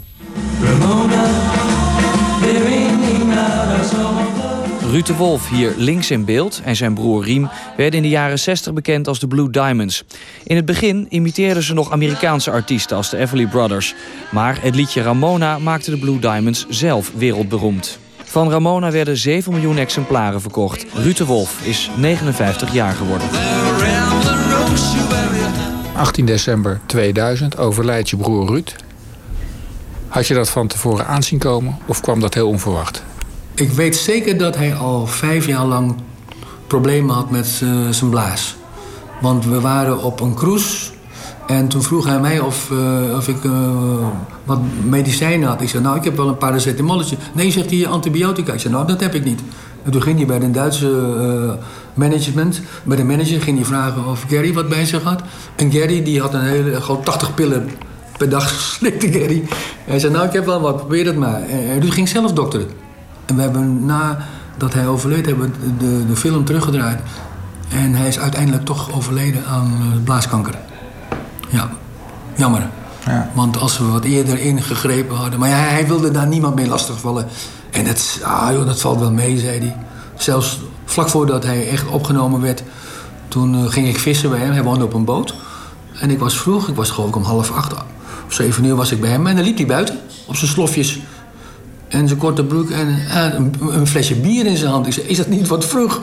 Ruud 4.91 5.05
de 5.05 5.15
Wolf, 5.15 5.49
hier 5.49 5.73
links 5.77 6.11
in 6.11 6.25
beeld, 6.25 6.61
en 6.63 6.75
zijn 6.75 6.93
broer 6.93 7.23
Riem... 7.23 7.49
werden 7.77 7.95
in 7.97 8.01
de 8.01 8.09
jaren 8.09 8.39
60 8.39 8.73
bekend 8.73 9.07
als 9.07 9.19
de 9.19 9.27
Blue 9.27 9.49
Diamonds. 9.49 10.03
In 10.43 10.55
het 10.55 10.65
begin 10.65 11.05
imiteerden 11.09 11.63
ze 11.63 11.73
nog 11.73 11.91
Amerikaanse 11.91 12.51
artiesten 12.51 12.97
als 12.97 13.09
de 13.09 13.17
Everly 13.17 13.47
Brothers. 13.47 13.95
Maar 14.31 14.61
het 14.61 14.75
liedje 14.75 15.01
Ramona 15.01 15.59
maakte 15.59 15.91
de 15.91 15.97
Blue 15.97 16.19
Diamonds 16.19 16.65
zelf 16.69 17.11
wereldberoemd. 17.15 17.99
Van 18.37 18.49
Ramona 18.49 18.91
werden 18.91 19.17
7 19.17 19.51
miljoen 19.51 19.77
exemplaren 19.77 20.41
verkocht. 20.41 20.85
Ruud 20.93 21.17
de 21.17 21.25
Wolf 21.25 21.61
is 21.61 21.89
59 21.95 22.73
jaar 22.73 22.93
geworden. 22.93 23.27
18 25.95 26.25
december 26.25 26.79
2000 26.85 27.57
overlijdt 27.57 28.09
je 28.09 28.17
broer 28.17 28.47
Ruud. 28.47 28.75
Had 30.07 30.27
je 30.27 30.33
dat 30.33 30.49
van 30.49 30.67
tevoren 30.67 31.07
aanzien 31.07 31.39
komen 31.39 31.77
of 31.85 32.01
kwam 32.01 32.19
dat 32.19 32.33
heel 32.33 32.47
onverwacht? 32.47 33.03
Ik 33.55 33.69
weet 33.69 33.95
zeker 33.95 34.37
dat 34.37 34.55
hij 34.55 34.75
al 34.75 35.07
vijf 35.07 35.47
jaar 35.47 35.65
lang 35.65 35.95
problemen 36.67 37.15
had 37.15 37.29
met 37.29 37.59
eh, 37.63 37.89
zijn 37.89 38.09
blaas. 38.09 38.55
Want 39.21 39.45
we 39.45 39.61
waren 39.61 40.03
op 40.03 40.19
een 40.19 40.33
cruise 40.33 40.91
en 41.47 41.67
toen 41.67 41.83
vroeg 41.83 42.05
hij 42.05 42.19
mij 42.19 42.39
of, 42.39 42.71
eh, 42.71 43.15
of 43.15 43.27
ik 43.27 43.43
eh, 43.43 43.51
wat 44.43 44.59
medicijnen 44.83 45.47
had. 45.47 45.61
Ik 45.61 45.69
zei, 45.69 45.83
nou, 45.83 45.97
ik 45.97 46.03
heb 46.03 46.15
wel 46.17 46.27
een 46.27 46.37
paracetamolletje. 46.37 47.17
Nee, 47.33 47.51
zegt 47.51 47.69
hij, 47.69 47.87
antibiotica. 47.87 48.53
Ik 48.53 48.59
zei, 48.59 48.73
nou, 48.73 48.87
dat 48.87 48.99
heb 48.99 49.13
ik 49.13 49.23
niet. 49.23 49.41
En 49.83 49.91
toen 49.91 50.01
ging 50.01 50.17
hij 50.17 50.25
bij 50.25 50.39
de 50.39 50.51
Duitse 50.51 50.87
eh, 50.87 51.65
management, 51.93 52.61
bij 52.83 52.97
de 52.97 53.03
manager, 53.03 53.41
ging 53.41 53.57
hij 53.57 53.65
vragen 53.65 54.05
of 54.05 54.25
Gary 54.29 54.53
wat 54.53 54.69
bij 54.69 54.85
zich 54.85 55.03
had. 55.03 55.21
En 55.55 55.71
Gary 55.71 56.03
die 56.03 56.21
had 56.21 56.33
een 56.33 56.41
hele, 56.41 56.81
gewoon 56.81 57.03
80 57.03 57.33
pillen 57.33 57.69
per 58.17 58.29
dag 58.29 58.49
slikte 58.77 59.11
Gary. 59.11 59.47
Hij 59.85 59.99
zei, 59.99 60.13
nou 60.13 60.25
ik 60.25 60.33
heb 60.33 60.45
wel 60.45 60.61
wat, 60.61 60.77
probeer 60.77 61.05
het 61.05 61.17
maar. 61.17 61.41
En, 61.41 61.69
en 61.69 61.81
Ruud 61.81 61.93
ging 61.93 62.09
zelf 62.09 62.33
dokteren. 62.33 62.67
En 63.25 63.35
we 63.35 63.41
hebben 63.41 63.85
nadat 63.85 64.73
hij 64.73 64.87
overleed, 64.87 65.25
hebben 65.25 65.53
de, 65.77 66.05
de 66.07 66.15
film 66.15 66.45
teruggedraaid. 66.45 66.99
En 67.69 67.93
hij 67.93 68.07
is 68.07 68.19
uiteindelijk 68.19 68.65
toch 68.65 68.95
overleden 68.95 69.45
aan 69.45 70.01
blaaskanker. 70.03 70.66
Ja, 71.49 71.69
jammer. 72.35 72.69
Want 73.33 73.57
als 73.59 73.77
we 73.77 73.85
wat 73.85 74.03
eerder 74.03 74.39
ingegrepen 74.39 75.15
hadden. 75.15 75.39
Maar 75.39 75.49
ja, 75.49 75.55
hij 75.55 75.87
wilde 75.87 76.11
daar 76.11 76.27
niemand 76.27 76.55
mee 76.55 76.67
lastigvallen. 76.67 77.27
En 77.71 77.85
het, 77.85 78.19
ah 78.23 78.51
joh, 78.51 78.65
dat 78.65 78.81
valt 78.81 78.99
wel 78.99 79.11
mee, 79.11 79.39
zei 79.39 79.59
hij. 79.59 79.75
Zelfs 80.15 80.59
vlak 80.85 81.09
voordat 81.09 81.43
hij 81.43 81.69
echt 81.69 81.87
opgenomen 81.87 82.41
werd, 82.41 82.63
toen 83.27 83.55
eh, 83.55 83.71
ging 83.71 83.87
ik 83.87 83.99
vissen 83.99 84.29
bij 84.29 84.39
hem. 84.39 84.51
Hij 84.51 84.63
woonde 84.63 84.83
op 84.83 84.93
een 84.93 85.05
boot. 85.05 85.35
En 85.99 86.09
ik 86.09 86.19
was 86.19 86.37
vroeg, 86.37 86.67
ik 86.67 86.75
was 86.75 86.89
geloof 86.89 87.09
ik 87.09 87.15
om 87.15 87.23
half 87.23 87.51
acht 87.51 87.73
of 88.27 88.33
zeven 88.33 88.63
uur 88.63 88.75
was 88.75 88.91
ik 88.91 89.01
bij 89.01 89.09
hem. 89.09 89.27
En 89.27 89.35
dan 89.35 89.45
liep 89.45 89.57
hij 89.57 89.65
buiten 89.65 89.99
op 90.25 90.35
zijn 90.35 90.51
slofjes. 90.51 90.99
En 91.87 92.07
zijn 92.07 92.19
korte 92.19 92.43
broek 92.43 92.69
en 92.69 92.87
eh, 93.09 93.33
een, 93.33 93.53
een 93.59 93.87
flesje 93.87 94.15
bier 94.15 94.45
in 94.45 94.57
zijn 94.57 94.71
hand. 94.71 94.87
Ik 94.87 94.93
zei, 94.93 95.07
is 95.07 95.17
dat 95.17 95.27
niet 95.27 95.47
wat 95.47 95.65
vroeg? 95.65 96.01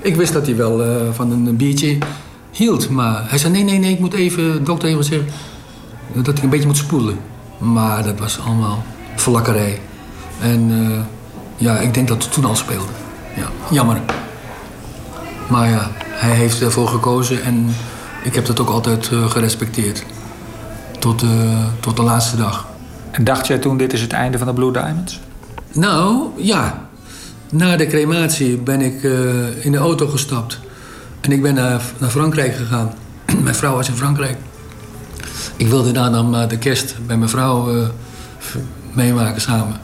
Ik 0.00 0.16
wist 0.16 0.32
dat 0.32 0.46
hij 0.46 0.56
wel 0.56 0.84
eh, 0.84 0.96
van 1.12 1.30
een 1.30 1.56
biertje 1.56 1.98
hield. 2.52 2.88
Maar 2.88 3.24
hij 3.28 3.38
zei, 3.38 3.52
nee, 3.52 3.64
nee, 3.64 3.78
nee, 3.78 3.92
ik 3.92 4.00
moet 4.00 4.14
even, 4.14 4.52
de 4.52 4.62
dokter 4.62 4.88
even 4.88 5.04
zeggen 5.04 5.28
dat 6.14 6.38
ik 6.38 6.42
een 6.42 6.50
beetje 6.50 6.66
moet 6.66 6.76
spoelen. 6.76 7.18
Maar 7.58 8.02
dat 8.02 8.18
was 8.18 8.40
allemaal 8.40 8.84
vlakkerij. 9.16 9.80
En 10.40 10.70
eh, 10.70 11.00
ja, 11.56 11.78
ik 11.78 11.94
denk 11.94 12.08
dat 12.08 12.22
het 12.22 12.32
toen 12.32 12.44
al 12.44 12.56
speelde. 12.56 12.92
Ja, 13.36 13.48
jammer. 13.70 14.00
Maar 15.48 15.68
ja, 15.68 15.90
hij 15.98 16.30
heeft 16.30 16.62
ervoor 16.62 16.88
gekozen 16.88 17.42
en 17.42 17.74
ik 18.24 18.34
heb 18.34 18.46
dat 18.46 18.60
ook 18.60 18.68
altijd 18.68 19.08
eh, 19.12 19.30
gerespecteerd. 19.30 20.04
Tot, 20.98 21.22
eh, 21.22 21.28
tot 21.80 21.96
de 21.96 22.02
laatste 22.02 22.36
dag. 22.36 22.68
En 23.10 23.24
dacht 23.24 23.46
jij 23.46 23.58
toen, 23.58 23.76
dit 23.76 23.92
is 23.92 24.00
het 24.00 24.12
einde 24.12 24.38
van 24.38 24.46
de 24.46 24.52
Blue 24.52 24.72
Diamonds? 24.72 25.20
Nou, 25.72 26.26
ja. 26.36 26.88
Na 27.50 27.76
de 27.76 27.86
crematie 27.86 28.56
ben 28.56 28.80
ik 28.80 29.02
in 29.60 29.72
de 29.72 29.78
auto 29.78 30.06
gestapt. 30.06 30.60
En 31.22 31.32
ik 31.32 31.42
ben 31.42 31.54
naar, 31.54 31.82
naar 31.98 32.10
Frankrijk 32.10 32.56
gegaan. 32.56 32.92
mijn 33.42 33.54
vrouw 33.54 33.74
was 33.74 33.88
in 33.88 33.94
Frankrijk. 33.94 34.36
Ik 35.56 35.68
wilde 35.68 35.92
daar 35.92 36.10
dan 36.10 36.48
de 36.48 36.58
kerst 36.58 36.94
bij 37.06 37.16
mijn 37.16 37.30
vrouw 37.30 37.76
eh, 37.76 37.88
meemaken 38.92 39.40
samen. 39.40 39.80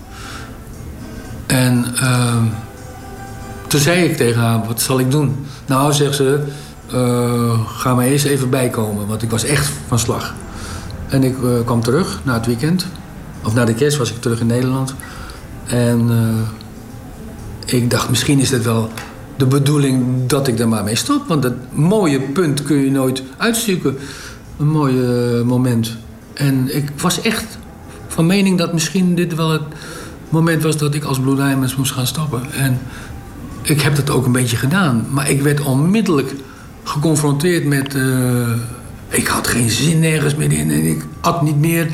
En 1.46 1.87
ehm, 1.94 2.44
toen 3.66 3.81
zei 3.81 4.05
ik 4.05 4.16
tegen 4.16 4.40
haar, 4.40 4.66
wat 4.66 4.81
zal 4.81 4.98
ik 4.98 5.11
doen? 5.11 5.46
Nou, 5.66 5.92
zegt 5.92 6.14
ze, 6.14 6.42
eh, 6.92 7.61
ga 7.66 7.94
maar 7.94 8.07
eerst 8.07 8.24
even 8.24 8.51
bijkomen. 8.51 9.07
Want 9.07 9.22
ik 9.22 9.31
was 9.31 9.44
echt 9.44 9.70
van 9.87 9.98
slag. 9.98 10.35
En 11.09 11.24
ik 11.24 11.42
eh, 11.42 11.51
kwam 11.64 11.83
terug 11.83 12.20
na 12.22 12.35
het 12.35 12.46
weekend. 12.46 12.87
Of 13.44 13.55
na 13.55 13.64
de 13.64 13.74
kerst 13.74 13.98
was 13.98 14.11
ik 14.11 14.20
terug 14.20 14.40
in 14.40 14.46
Nederland. 14.46 14.94
En 15.66 16.11
ik 17.64 17.90
dacht, 17.90 18.09
misschien 18.09 18.38
is 18.38 18.51
het 18.51 18.64
wel 18.64 18.90
de 19.38 19.46
bedoeling 19.46 20.27
dat 20.27 20.48
ik 20.48 20.59
er 20.59 20.68
maar 20.68 20.85
mee 20.85 20.94
stop. 20.94 21.29
Want 21.29 21.42
dat 21.42 21.53
mooie 21.72 22.20
punt 22.20 22.62
kun 22.62 22.77
je 22.77 22.90
nooit 22.90 23.22
uitzoeken. 23.37 23.98
Een 24.59 24.68
mooi 24.70 25.01
eh, 25.01 25.42
moment. 25.42 25.96
En 26.35 26.77
ik 26.77 26.90
was 26.96 27.20
echt 27.20 27.59
van 28.09 28.27
mening 28.27 28.59
dat 28.59 28.72
misschien 28.72 29.14
dit 29.14 29.35
wel 29.35 29.51
het 29.51 29.62
moment 30.29 30.62
was 30.62 30.77
dat 30.77 30.94
ik 30.94 31.05
als 31.05 31.20
Blue 31.20 31.57
moest 31.77 31.92
gaan 31.92 32.07
stoppen. 32.07 32.53
En 32.53 32.79
ik 33.62 33.81
heb 33.81 33.96
dat 33.96 34.11
ook 34.11 34.27
een 34.27 34.33
beetje 34.33 34.57
gedaan. 34.57 35.07
Maar 35.11 35.31
ik 35.31 35.42
werd 35.42 35.61
onmiddellijk 35.61 36.35
geconfronteerd 36.85 37.64
met... 37.64 37.94
eh, 37.94 38.53
ik 39.09 39.27
had 39.27 39.46
geen 39.46 39.70
zin 39.70 39.98
nergens 40.01 40.35
meer 40.35 40.53
in 40.53 40.70
en 40.70 40.85
ik 40.85 41.05
at 41.20 41.42
niet 41.42 41.59
meer. 41.59 41.88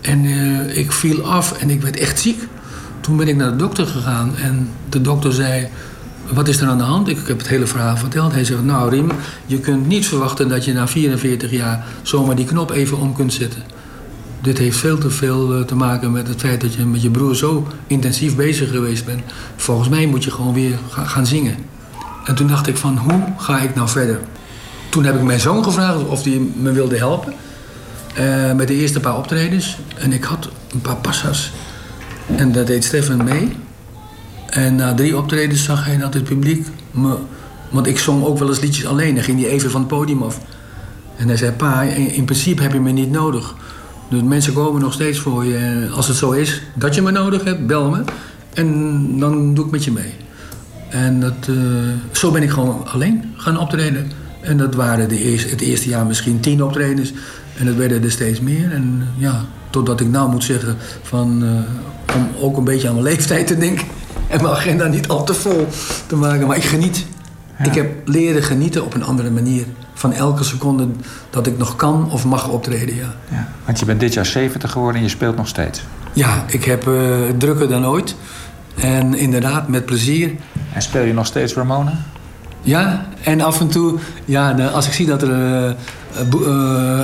En 0.00 0.24
eh, 0.24 0.78
ik 0.78 0.92
viel 0.92 1.22
af 1.22 1.52
en 1.52 1.70
ik 1.70 1.82
werd 1.82 1.96
echt 1.96 2.18
ziek. 2.18 2.42
Toen 3.00 3.16
ben 3.16 3.28
ik 3.28 3.36
naar 3.36 3.50
de 3.50 3.56
dokter 3.56 3.86
gegaan 3.86 4.36
en 4.36 4.68
de 4.88 5.00
dokter 5.00 5.32
zei... 5.32 5.68
Wat 6.32 6.48
is 6.48 6.60
er 6.60 6.68
aan 6.68 6.78
de 6.78 6.84
hand? 6.84 7.08
Ik 7.08 7.18
heb 7.26 7.38
het 7.38 7.48
hele 7.48 7.66
verhaal 7.66 7.96
verteld. 7.96 8.32
Hij 8.32 8.44
zegt, 8.44 8.64
nou 8.64 8.90
Riem, 8.90 9.10
je 9.46 9.58
kunt 9.60 9.86
niet 9.86 10.06
verwachten 10.08 10.48
dat 10.48 10.64
je 10.64 10.72
na 10.72 10.88
44 10.88 11.50
jaar... 11.50 11.84
zomaar 12.02 12.36
die 12.36 12.44
knop 12.44 12.70
even 12.70 12.98
om 12.98 13.14
kunt 13.14 13.32
zetten. 13.32 13.62
Dit 14.42 14.58
heeft 14.58 14.76
veel 14.78 14.98
te 14.98 15.10
veel 15.10 15.54
eh, 15.54 15.60
te 15.64 15.74
maken 15.74 16.12
met 16.12 16.28
het 16.28 16.40
feit 16.40 16.60
dat 16.60 16.74
je 16.74 16.84
met 16.84 17.02
je 17.02 17.10
broer 17.10 17.36
zo 17.36 17.66
intensief 17.86 18.36
bezig 18.36 18.70
geweest 18.70 19.04
bent. 19.04 19.20
Volgens 19.56 19.88
mij 19.88 20.06
moet 20.06 20.24
je 20.24 20.30
gewoon 20.30 20.54
weer 20.54 20.78
ga- 20.90 21.04
gaan 21.04 21.26
zingen. 21.26 21.54
En 22.24 22.34
toen 22.34 22.46
dacht 22.46 22.66
ik 22.66 22.76
van, 22.76 22.96
hoe 22.98 23.22
ga 23.36 23.58
ik 23.60 23.74
nou 23.74 23.88
verder? 23.88 24.20
Toen 24.88 25.04
heb 25.04 25.14
ik 25.14 25.22
mijn 25.22 25.40
zoon 25.40 25.64
gevraagd 25.64 26.04
of 26.06 26.24
hij 26.24 26.40
me 26.56 26.72
wilde 26.72 26.96
helpen. 26.96 27.32
eh, 28.14 28.52
met 28.52 28.68
de 28.68 28.74
eerste 28.74 29.00
paar 29.00 29.16
optredens. 29.16 29.78
En 29.98 30.12
ik 30.12 30.24
had 30.24 30.48
een 30.72 30.80
paar 30.80 30.96
passa's. 30.96 31.52
En 32.36 32.52
daar 32.52 32.64
deed 32.64 32.84
Stefan 32.84 33.24
mee. 33.24 33.56
En 34.48 34.74
na 34.74 34.94
drie 34.94 35.16
optredens 35.16 35.64
zag 35.64 35.84
hij 35.84 35.98
dat 35.98 36.14
het 36.14 36.24
publiek 36.24 36.66
me... 36.90 37.16
Want 37.70 37.86
ik 37.86 37.98
zong 37.98 38.24
ook 38.24 38.38
wel 38.38 38.48
eens 38.48 38.60
liedjes 38.60 38.86
alleen. 38.86 39.14
Dan 39.14 39.24
ging 39.24 39.40
hij 39.40 39.50
even 39.50 39.70
van 39.70 39.80
het 39.80 39.88
podium 39.88 40.22
af. 40.22 40.40
En 41.16 41.28
hij 41.28 41.36
zei, 41.36 41.52
pa, 41.52 41.82
in, 41.82 42.10
in 42.10 42.24
principe 42.24 42.62
heb 42.62 42.72
je 42.72 42.80
me 42.80 42.90
niet 42.90 43.10
nodig. 43.10 43.54
Dus 44.10 44.22
mensen 44.22 44.52
komen 44.52 44.80
nog 44.80 44.92
steeds 44.92 45.18
voor 45.18 45.44
je. 45.44 45.56
En 45.56 45.92
als 45.92 46.08
het 46.08 46.16
zo 46.16 46.30
is 46.30 46.62
dat 46.74 46.94
je 46.94 47.02
me 47.02 47.10
nodig 47.10 47.44
hebt, 47.44 47.66
bel 47.66 47.90
me. 47.90 48.02
En 48.54 49.18
dan 49.18 49.54
doe 49.54 49.64
ik 49.64 49.70
met 49.70 49.84
je 49.84 49.92
mee. 49.92 50.14
En 50.88 51.20
dat, 51.20 51.48
eh, 51.48 51.54
zo 52.12 52.30
ben 52.30 52.42
ik 52.42 52.50
gewoon 52.50 52.86
alleen 52.86 53.32
gaan 53.36 53.58
optreden. 53.58 54.10
En 54.40 54.56
dat 54.56 54.74
waren 54.74 55.08
de 55.08 55.22
eerste, 55.22 55.48
het 55.48 55.60
eerste 55.60 55.88
jaar 55.88 56.06
misschien 56.06 56.40
tien 56.40 56.62
optredens. 56.62 57.12
En 57.56 57.66
dat 57.66 57.74
werden 57.74 58.02
er 58.02 58.10
steeds 58.10 58.40
meer. 58.40 58.72
En 58.72 59.08
ja, 59.16 59.44
totdat 59.70 60.00
ik 60.00 60.08
nou 60.10 60.30
moet 60.30 60.44
zeggen 60.44 60.76
van... 61.02 61.44
eh, 61.44 62.16
om 62.16 62.28
ook 62.40 62.56
een 62.56 62.64
beetje 62.64 62.88
aan 62.88 62.94
mijn 62.94 63.06
leeftijd 63.14 63.46
te 63.46 63.58
denken. 63.58 63.86
En 64.28 64.42
mijn 64.42 64.54
agenda 64.54 64.86
niet 64.86 65.08
al 65.08 65.24
te 65.24 65.34
vol 65.34 65.68
te 66.06 66.16
maken. 66.16 66.46
Maar 66.46 66.56
ik 66.56 66.64
geniet. 66.64 67.06
Ik 67.62 67.74
heb 67.74 68.08
leren 68.08 68.42
genieten 68.42 68.84
op 68.84 68.94
een 68.94 69.04
andere 69.04 69.30
manier. 69.30 69.64
Van 69.94 70.12
elke 70.12 70.44
seconde 70.44 70.88
dat 71.30 71.46
ik 71.46 71.58
nog 71.58 71.76
kan 71.76 72.10
of 72.10 72.24
mag 72.24 72.48
optreden, 72.48 72.94
ja. 72.94 73.14
Ja. 73.28 73.48
Want 73.64 73.78
je 73.78 73.84
bent 73.84 74.00
dit 74.00 74.14
jaar 74.14 74.26
70 74.26 74.72
geworden 74.72 74.96
en 74.96 75.02
je 75.02 75.08
speelt 75.08 75.36
nog 75.36 75.48
steeds. 75.48 75.82
Ja, 76.12 76.44
ik 76.46 76.64
heb 76.64 76.86
eh, 76.86 76.94
drukker 77.38 77.68
dan 77.68 77.86
ooit. 77.86 78.14
En 78.74 79.14
inderdaad, 79.14 79.68
met 79.68 79.84
plezier. 79.84 80.30
En 80.72 80.82
speel 80.82 81.02
je 81.02 81.12
nog 81.12 81.26
steeds 81.26 81.54
Ramona? 81.54 81.92
Ja, 82.62 83.06
en 83.22 83.40
af 83.40 83.60
en 83.60 83.68
toe, 83.68 83.98
ja, 84.24 84.50
als 84.52 84.86
ik 84.86 84.92
zie 84.92 85.06
dat 85.06 85.22
er 85.22 85.30
eh, 85.30 85.68
eh, 85.68 85.76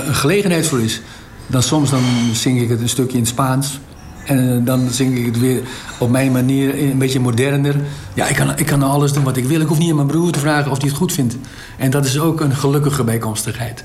een 0.07 0.15
gelegenheid 0.15 0.67
voor 0.67 0.81
is, 0.81 1.01
dan 1.47 1.63
soms 1.63 1.89
dan 1.89 2.03
zing 2.33 2.61
ik 2.61 2.69
het 2.69 2.81
een 2.81 2.89
stukje 2.89 3.17
in 3.17 3.23
het 3.23 3.31
Spaans. 3.31 3.79
En 4.25 4.55
eh, 4.55 4.65
dan 4.65 4.89
zing 4.89 5.17
ik 5.17 5.25
het 5.25 5.39
weer 5.39 5.61
op 5.99 6.09
mijn 6.09 6.31
manier, 6.31 6.79
een 6.79 6.97
beetje 6.97 7.19
moderner. 7.19 7.75
Ja, 8.13 8.27
ik 8.27 8.35
kan, 8.35 8.57
ik 8.57 8.65
kan 8.65 8.79
nou 8.79 8.91
alles 8.91 9.13
doen 9.13 9.23
wat 9.23 9.37
ik 9.37 9.45
wil. 9.45 9.61
Ik 9.61 9.67
hoef 9.67 9.77
niet 9.77 9.89
aan 9.89 9.95
mijn 9.95 10.07
broer 10.07 10.31
te 10.31 10.39
vragen 10.39 10.71
of 10.71 10.77
hij 10.77 10.87
het 10.87 10.97
goed 10.97 11.13
vindt. 11.13 11.37
En 11.77 11.89
dat 11.89 12.05
is 12.05 12.19
ook 12.19 12.41
een 12.41 12.55
gelukkige 12.55 13.03
bijkomstigheid. 13.03 13.83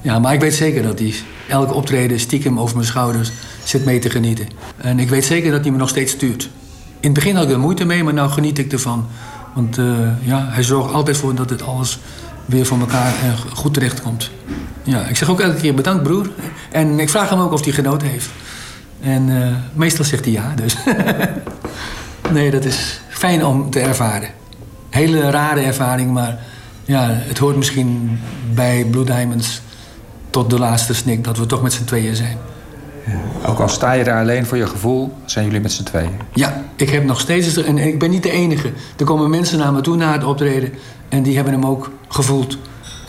Ja, 0.00 0.18
maar 0.18 0.34
ik 0.34 0.40
weet 0.40 0.54
zeker 0.54 0.82
dat 0.82 0.98
hij 0.98 1.14
elke 1.48 1.72
optreden 1.72 2.20
stiekem 2.20 2.60
over 2.60 2.76
mijn 2.76 2.88
schouders 2.88 3.30
zit 3.64 3.84
mee 3.84 3.98
te 3.98 4.10
genieten. 4.10 4.46
En 4.76 4.98
ik 4.98 5.08
weet 5.08 5.24
zeker 5.24 5.50
dat 5.50 5.60
hij 5.60 5.70
me 5.70 5.76
nog 5.76 5.88
steeds 5.88 6.12
stuurt. 6.12 6.42
In 7.00 7.10
het 7.10 7.12
begin 7.12 7.34
had 7.34 7.44
ik 7.44 7.50
er 7.50 7.58
moeite 7.58 7.84
mee, 7.84 8.04
maar 8.04 8.12
nu 8.12 8.20
geniet 8.20 8.58
ik 8.58 8.72
ervan. 8.72 9.06
Want 9.54 9.78
eh, 9.78 9.86
ja, 10.26 10.46
hij 10.50 10.62
zorgt 10.62 10.92
altijd 10.94 11.16
voor 11.16 11.34
dat 11.34 11.50
het 11.50 11.62
alles 11.62 11.98
weer 12.44 12.66
voor 12.66 12.78
elkaar 12.78 13.12
eh, 13.22 13.40
goed 13.54 13.74
terecht 13.74 14.02
komt. 14.02 14.30
Ja, 14.82 15.06
ik 15.06 15.16
zeg 15.16 15.30
ook 15.30 15.40
elke 15.40 15.60
keer 15.60 15.74
bedankt 15.74 16.02
broer. 16.02 16.30
En 16.70 17.00
ik 17.00 17.08
vraag 17.08 17.28
hem 17.28 17.40
ook 17.40 17.52
of 17.52 17.64
hij 17.64 17.72
genoten 17.72 18.08
heeft. 18.08 18.28
En 19.00 19.42
eh, 19.42 19.56
meestal 19.72 20.04
zegt 20.04 20.24
hij 20.24 20.32
ja, 20.32 20.54
dus. 20.54 20.76
nee, 22.32 22.50
dat 22.50 22.64
is 22.64 23.00
fijn 23.08 23.44
om 23.44 23.70
te 23.70 23.80
ervaren. 23.80 24.28
Hele 24.90 25.30
rare 25.30 25.60
ervaring, 25.60 26.12
maar 26.12 26.38
ja, 26.84 27.06
het 27.10 27.38
hoort 27.38 27.56
misschien 27.56 28.18
bij 28.54 28.86
Blue 28.90 29.04
Diamonds 29.04 29.60
tot 30.30 30.50
de 30.50 30.58
laatste 30.58 30.94
snik 30.94 31.24
dat 31.24 31.38
we 31.38 31.46
toch 31.46 31.62
met 31.62 31.72
z'n 31.72 31.84
tweeën 31.84 32.16
zijn. 32.16 32.36
Ook 33.46 33.58
al 33.58 33.68
sta 33.68 33.92
je 33.92 34.04
daar 34.04 34.20
alleen 34.20 34.46
voor 34.46 34.56
je 34.56 34.66
gevoel, 34.66 35.12
zijn 35.24 35.44
jullie 35.44 35.60
met 35.60 35.72
z'n 35.72 35.82
tweeën. 35.82 36.10
Ja, 36.34 36.64
ik 36.76 36.90
heb 36.90 37.04
nog 37.04 37.20
steeds... 37.20 37.56
En 37.56 37.78
ik 37.78 37.98
ben 37.98 38.10
niet 38.10 38.22
de 38.22 38.30
enige. 38.30 38.70
Er 38.96 39.04
komen 39.04 39.30
mensen 39.30 39.58
naar 39.58 39.72
me 39.72 39.80
toe 39.80 39.96
na 39.96 40.12
het 40.12 40.24
optreden... 40.24 40.72
en 41.08 41.22
die 41.22 41.34
hebben 41.34 41.52
hem 41.52 41.66
ook 41.66 41.90
gevoeld 42.08 42.58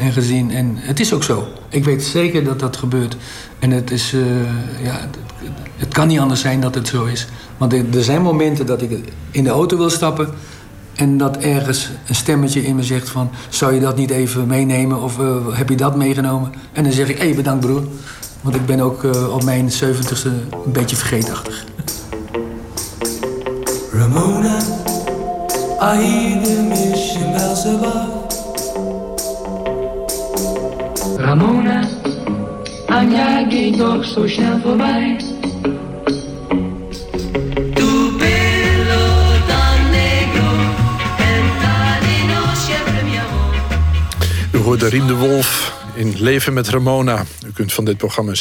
en 0.02 0.12
gezien. 0.12 0.52
En 0.52 0.74
het 0.76 0.99
is 0.99 1.14
ook 1.14 1.24
zo. 1.24 1.47
Ik 1.70 1.84
weet 1.84 2.04
zeker 2.04 2.43
dat 2.43 2.60
dat 2.60 2.78
gebeurt. 2.78 3.18
En 3.60 3.72
het 3.72 3.91
is... 3.91 4.14
eh, 4.14 4.22
ja, 4.84 5.10
het, 5.78 5.93
kan 5.93 6.08
niet 6.08 6.20
anders 6.20 6.41
zijn 6.41 6.62
dat 6.62 6.76
het 6.76 6.88
zo 6.88 7.06
is. 7.06 7.28
Want 7.58 7.74
er, 7.74 8.04
zijn 8.04 8.22
momenten 8.22 8.66
dat 8.66 8.82
ik 8.82 8.99
in 9.32 9.43
de 9.43 9.49
auto 9.49 9.78
wil 9.78 9.89
stappen... 9.89 10.30
en 10.95 11.18
dat 11.18 11.38
ergens 11.38 11.89
een 12.08 12.16
stemmetje 12.16 12.64
in 12.64 12.76
me 12.76 12.84
zegt 12.84 13.10
van... 13.10 13.30
zou 13.49 13.74
je 13.74 13.80
dat 13.80 13.97
niet 13.97 14.10
even 14.10 14.47
meenemen 14.47 15.02
of 15.02 15.20
eh, 15.20 15.36
heb 15.52 15.70
je 15.70 15.78
dat 15.78 15.95
meegenomen? 15.95 16.52
En 16.72 16.84
dan 16.84 16.91
zeg 16.91 17.10
ik, 17.10 17.18
hé, 17.18 17.26
hey, 17.26 17.36
bedankt 17.36 17.66
broer. 17.66 17.84
Want 18.41 18.56
ik 18.56 18.66
ben 18.66 18.80
ook 18.80 19.04
eh, 19.04 19.34
op 19.34 19.43
mijn 19.43 19.72
70ste 19.72 20.26
een 20.66 20.72
beetje 20.72 20.95
vergeetachtig. 20.95 21.66
Ramona, 23.91 24.58
I. 25.82 26.32
Ramona, 31.32 31.88
aan 32.88 33.12
jaar 33.12 33.46
ging 33.50 33.78
toch 33.78 34.06
zo 34.06 34.28
snel 34.28 34.60
voorbij. 34.60 35.20
U 44.52 44.58
hoorde 44.58 44.88
Riem 44.90 45.08
de 45.08 45.16
Wolf 45.16 45.74
in 45.94 46.14
Leven 46.18 46.54
met 46.54 46.70
Ramona. 46.70 47.24
U 47.46 47.52
kunt 47.54 47.74
van 47.74 47.86
dit 47.86 47.98
programma 47.98 48.34